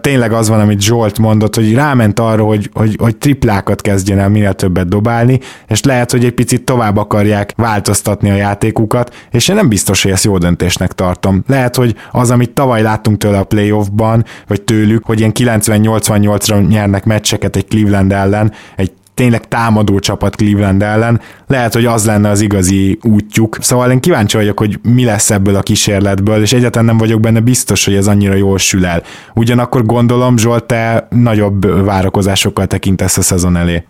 [0.00, 4.28] tényleg az van, amit Zsolt mondott, hogy ráment arra, hogy, hogy, hogy triplákat kezdjen el
[4.28, 9.56] minél többet dobálni, és lehet, hogy egy picit tovább akarják változtatni a játékukat, és én
[9.56, 11.44] nem biztos, hogy ezt jó döntésnek tartom.
[11.46, 17.04] Lehet, hogy az, amit tavaly láttunk tőle a playoffban, vagy tőlük, hogy ilyen 90-88-ra nyernek
[17.04, 22.40] meccseket egy Cleveland ellen, egy tényleg támadó csapat Cleveland ellen, lehet, hogy az lenne az
[22.40, 23.56] igazi útjuk.
[23.60, 27.40] Szóval én kíváncsi vagyok, hogy mi lesz ebből a kísérletből, és egyáltalán nem vagyok benne
[27.40, 29.02] biztos, hogy ez annyira jól sül el.
[29.34, 33.84] Ugyanakkor gondolom, Zsolt, te nagyobb várakozásokkal tekintesz a szezon elé.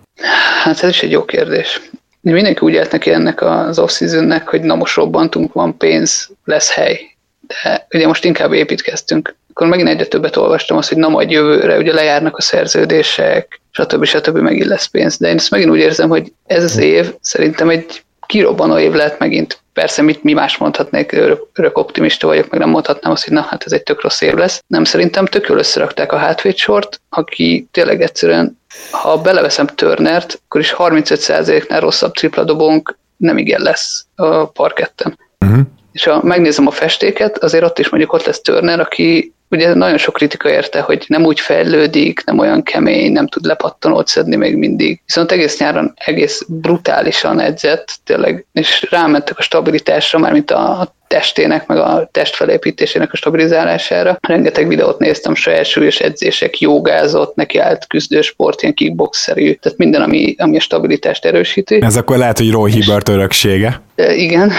[0.62, 1.80] Hát ez is egy jó kérdés.
[2.20, 4.00] Mindenki úgy neki ennek az off
[4.44, 7.00] hogy na most robbantunk, van pénz, lesz hely.
[7.46, 9.34] De ugye most inkább építkeztünk.
[9.50, 14.04] Akkor megint egyre többet olvastam azt, hogy na majd jövőre ugye lejárnak a szerződések, stb.
[14.04, 14.36] stb.
[14.36, 15.16] megint lesz pénz.
[15.16, 19.18] De én ezt megint úgy érzem, hogy ez az év szerintem egy kirobbanó év lehet
[19.18, 19.60] megint.
[19.72, 23.40] Persze mit mi más mondhatnék, örök, örök optimista vagyok, meg nem mondhatnám azt, hogy na
[23.40, 24.62] hát ez egy tök rossz év lesz.
[24.66, 28.58] Nem szerintem tök jól összerakták a hátvédsort, aki tényleg egyszerűen,
[28.90, 35.18] ha beleveszem Turnert, akkor is 35%-nál rosszabb tripla dobónk nem igen lesz a parketten.
[35.40, 35.60] Uh-huh.
[35.92, 39.98] És ha megnézem a festéket, azért ott is mondjuk ott lesz Turner, aki ugye nagyon
[39.98, 44.56] sok kritika érte, hogy nem úgy fejlődik, nem olyan kemény, nem tud lepattanót szedni még
[44.56, 45.02] mindig.
[45.06, 51.66] Viszont egész nyáron egész brutálisan edzett, tényleg, és rámentek a stabilitásra, már mint a testének,
[51.66, 54.18] meg a testfelépítésének a stabilizálására.
[54.20, 60.34] Rengeteg videót néztem, saját súlyos edzések, jogázott, neki állt küzdősport, ilyen kickboxerű, tehát minden, ami,
[60.38, 61.82] ami a stabilitást erősíti.
[61.82, 63.80] Ez akkor lehet, hogy Roy Hibbert öröksége.
[64.16, 64.52] Igen,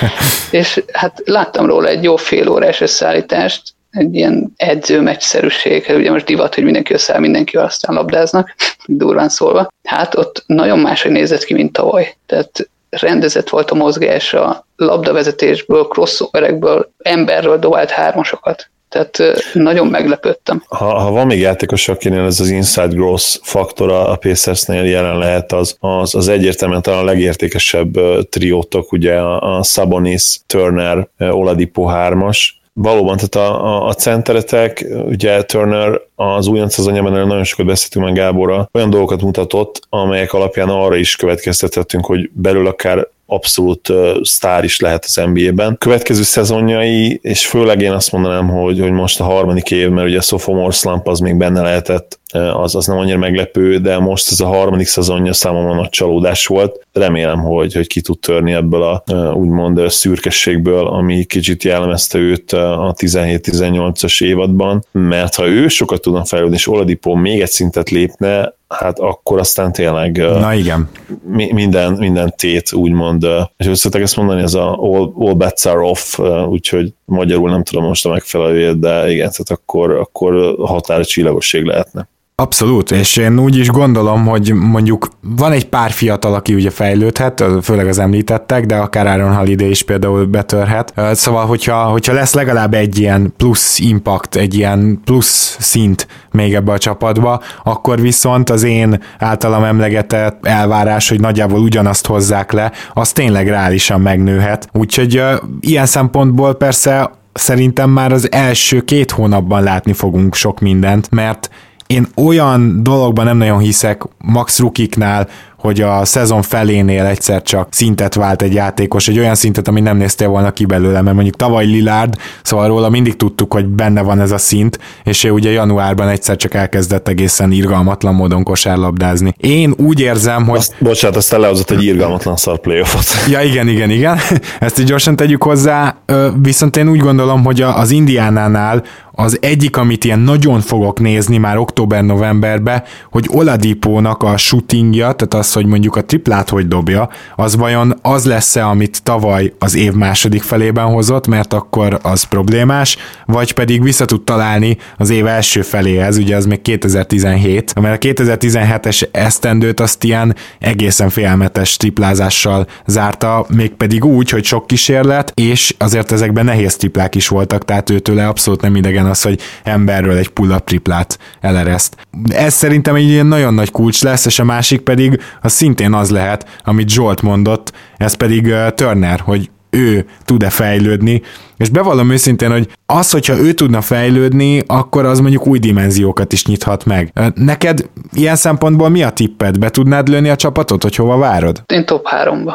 [0.50, 6.26] és hát láttam róla egy jó fél órás összeállítást, egy ilyen edzőmeccsszerűség, hát ugye most
[6.26, 8.54] divat, hogy mindenki összeáll, mindenki aztán labdáznak,
[8.86, 9.68] durván szólva.
[9.84, 12.14] Hát ott nagyon máshogy nézett ki, mint tavaly.
[12.26, 18.70] Tehát rendezett volt a mozgás a labdavezetésből, crossoverekből, emberről dobált hármasokat.
[18.88, 19.18] Tehát
[19.52, 20.64] nagyon meglepődtem.
[20.68, 25.52] Ha, ha van még játékos, akinél ez az inside growth faktora a Pacersnél jelen lehet,
[25.52, 27.90] az, az, az egyértelműen talán a legértékesebb
[28.28, 32.38] triótok, ugye a, a Sabonis, Turner, Oladipo 3-as,
[32.72, 38.14] valóban, tehát a, a, a centeretek, ugye Turner az újonc szezonjában nagyon sokat beszéltünk meg
[38.14, 44.64] Gáborra, olyan dolgokat mutatott, amelyek alapján arra is következtetettünk, hogy belül akár abszolút uh, sztár
[44.64, 45.76] is lehet az NBA-ben.
[45.78, 50.18] Következő szezonjai, és főleg én azt mondanám, hogy, hogy most a harmadik év, mert ugye
[50.18, 54.40] a sophomore slump az még benne lehetett, az, az nem annyira meglepő, de most ez
[54.40, 56.86] a harmadik szezonja számomra nagy csalódás volt.
[56.92, 59.02] Remélem, hogy, hogy ki tud törni ebből a
[59.34, 66.56] úgymond szürkességből, ami kicsit jellemezte őt a 17-18-as évadban, mert ha ő sokat tudna fejlődni,
[66.56, 70.90] és Oladipo még egy szintet lépne, hát akkor aztán tényleg Na igen.
[71.22, 73.26] Mi, minden, minden tét úgymond,
[73.56, 76.18] és összetek ezt mondani, ez a all, all bets are off,
[76.48, 82.08] úgyhogy magyarul nem tudom most a megfelelőjét, de igen, tehát akkor, akkor határa csillagosség lehetne.
[82.40, 87.44] Abszolút, és én úgy is gondolom, hogy mondjuk van egy pár fiatal, aki ugye fejlődhet,
[87.62, 90.92] főleg az említettek, de akár Aaron Holiday is például betörhet.
[91.12, 96.72] Szóval, hogyha, hogyha lesz legalább egy ilyen plusz impact, egy ilyen plusz szint még ebbe
[96.72, 103.12] a csapatba, akkor viszont az én általam emlegetett elvárás, hogy nagyjából ugyanazt hozzák le, az
[103.12, 104.68] tényleg reálisan megnőhet.
[104.72, 105.22] Úgyhogy
[105.60, 111.50] ilyen szempontból persze szerintem már az első két hónapban látni fogunk sok mindent, mert
[111.90, 118.14] én olyan dologban nem nagyon hiszek Max Rukiknál, hogy a szezon felénél egyszer csak szintet
[118.14, 121.64] vált egy játékos, egy olyan szintet, ami nem néztél volna ki belőle, mert mondjuk tavaly
[121.64, 126.08] Lillard, szóval róla mindig tudtuk, hogy benne van ez a szint, és ő ugye januárban
[126.08, 129.34] egyszer csak elkezdett egészen irgalmatlan módon kosárlabdázni.
[129.36, 130.58] Én úgy érzem, hogy...
[130.58, 133.06] Azt, bocsánat, aztán lehozott egy irgalmatlan szar playoffot.
[133.28, 134.18] Ja, igen, igen, igen.
[134.60, 135.96] Ezt így gyorsan tegyük hozzá,
[136.42, 138.82] viszont én úgy gondolom, hogy az Indiánánál
[139.20, 145.52] az egyik, amit ilyen nagyon fogok nézni már október-novemberbe, hogy Oladipónak a shootingja, tehát az,
[145.52, 150.42] hogy mondjuk a triplát hogy dobja, az vajon az lesz-e, amit tavaly az év második
[150.42, 152.96] felében hozott, mert akkor az problémás,
[153.26, 158.08] vagy pedig vissza tud találni az év első feléhez, ugye az még 2017, mert a
[158.08, 166.12] 2017-es esztendőt azt ilyen egészen félmetes triplázással zárta, mégpedig úgy, hogy sok kísérlet, és azért
[166.12, 170.64] ezekben nehéz triplák is voltak, tehát őtőle abszolút nem idegen az, hogy emberről egy pull-up
[170.64, 171.96] triplát elereszt.
[172.28, 176.10] Ez szerintem egy ilyen nagyon nagy kulcs lesz, és a másik pedig az szintén az
[176.10, 181.22] lehet, amit Zsolt mondott, ez pedig uh, Turner, hogy ő tud-e fejlődni,
[181.56, 186.46] és bevallom őszintén, hogy az, hogyha ő tudna fejlődni, akkor az mondjuk új dimenziókat is
[186.46, 187.12] nyithat meg.
[187.34, 189.58] Neked ilyen szempontból mi a tipped?
[189.58, 191.62] Be tudnád lőni a csapatot, hogy hova várod?
[191.66, 192.52] Én top 3-ba.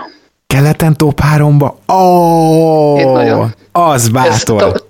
[0.47, 1.73] Keleten top 3-ba?
[1.85, 4.83] Oh, az bátor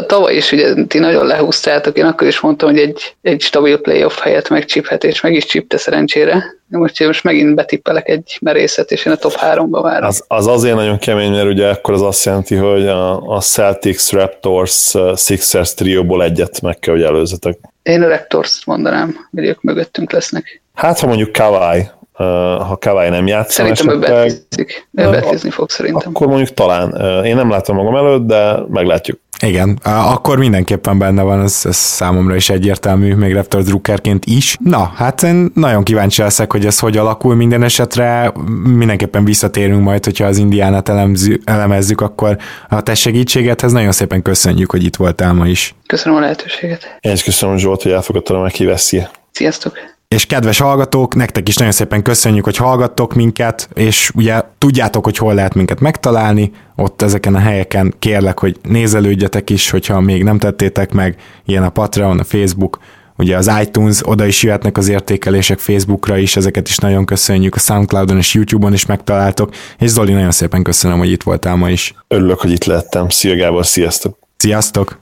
[0.00, 4.18] tavaly is ugye ti nagyon lehúztátok, én akkor is mondtam, hogy egy, egy stabil playoff
[4.18, 6.44] helyet megcsiphet, és meg is csipte szerencsére.
[6.68, 10.08] Most, most megint betippelek egy merészet, és én a top 3-ba várom.
[10.08, 14.10] Az, az azért nagyon kemény, mert ugye akkor az azt jelenti, hogy a, a Celtics,
[14.10, 17.58] Raptors, Sixers trióból egyet meg kell, hogy előzetek.
[17.82, 20.62] Én a Raptors mondanám, hogy ők mögöttünk lesznek.
[20.74, 21.82] Hát, ha mondjuk Kawai,
[22.12, 23.52] ha Kawai nem játszik.
[23.52, 24.88] Szerintem ő betízik.
[24.92, 26.10] Ő betízni fog szerintem.
[26.14, 27.24] Akkor mondjuk talán.
[27.24, 29.20] Én nem látom magam előtt, de meglátjuk.
[29.46, 34.56] Igen, akkor mindenképpen benne van, ez, ez számomra is egyértelmű, még Raptor Druckerként is.
[34.60, 38.32] Na, hát én nagyon kíváncsi leszek, hogy ez hogy alakul minden esetre.
[38.64, 42.36] Mindenképpen visszatérünk majd, hogyha az Indiánát elemzü, elemezzük, akkor
[42.68, 45.74] a te segítségethez nagyon szépen köszönjük, hogy itt voltál ma is.
[45.86, 46.96] Köszönöm a lehetőséget.
[47.00, 49.10] Én is köszönöm Zsolt, hogy elfogadtad a meghívást.
[49.30, 49.78] Sziasztok!
[50.12, 55.16] És kedves hallgatók, nektek is nagyon szépen köszönjük, hogy hallgattok minket, és ugye tudjátok, hogy
[55.16, 60.38] hol lehet minket megtalálni, ott ezeken a helyeken kérlek, hogy nézelődjetek is, hogyha még nem
[60.38, 62.78] tettétek meg, ilyen a Patreon, a Facebook,
[63.16, 67.58] ugye az iTunes, oda is jöhetnek az értékelések Facebookra is, ezeket is nagyon köszönjük, a
[67.58, 71.94] Soundcloudon és YouTube-on is megtaláltok, és Zoli, nagyon szépen köszönöm, hogy itt voltál ma is.
[72.08, 73.08] Örülök, hogy itt lettem.
[73.08, 74.18] Szia Gábor, sziasztok!
[74.36, 75.01] Sziasztok!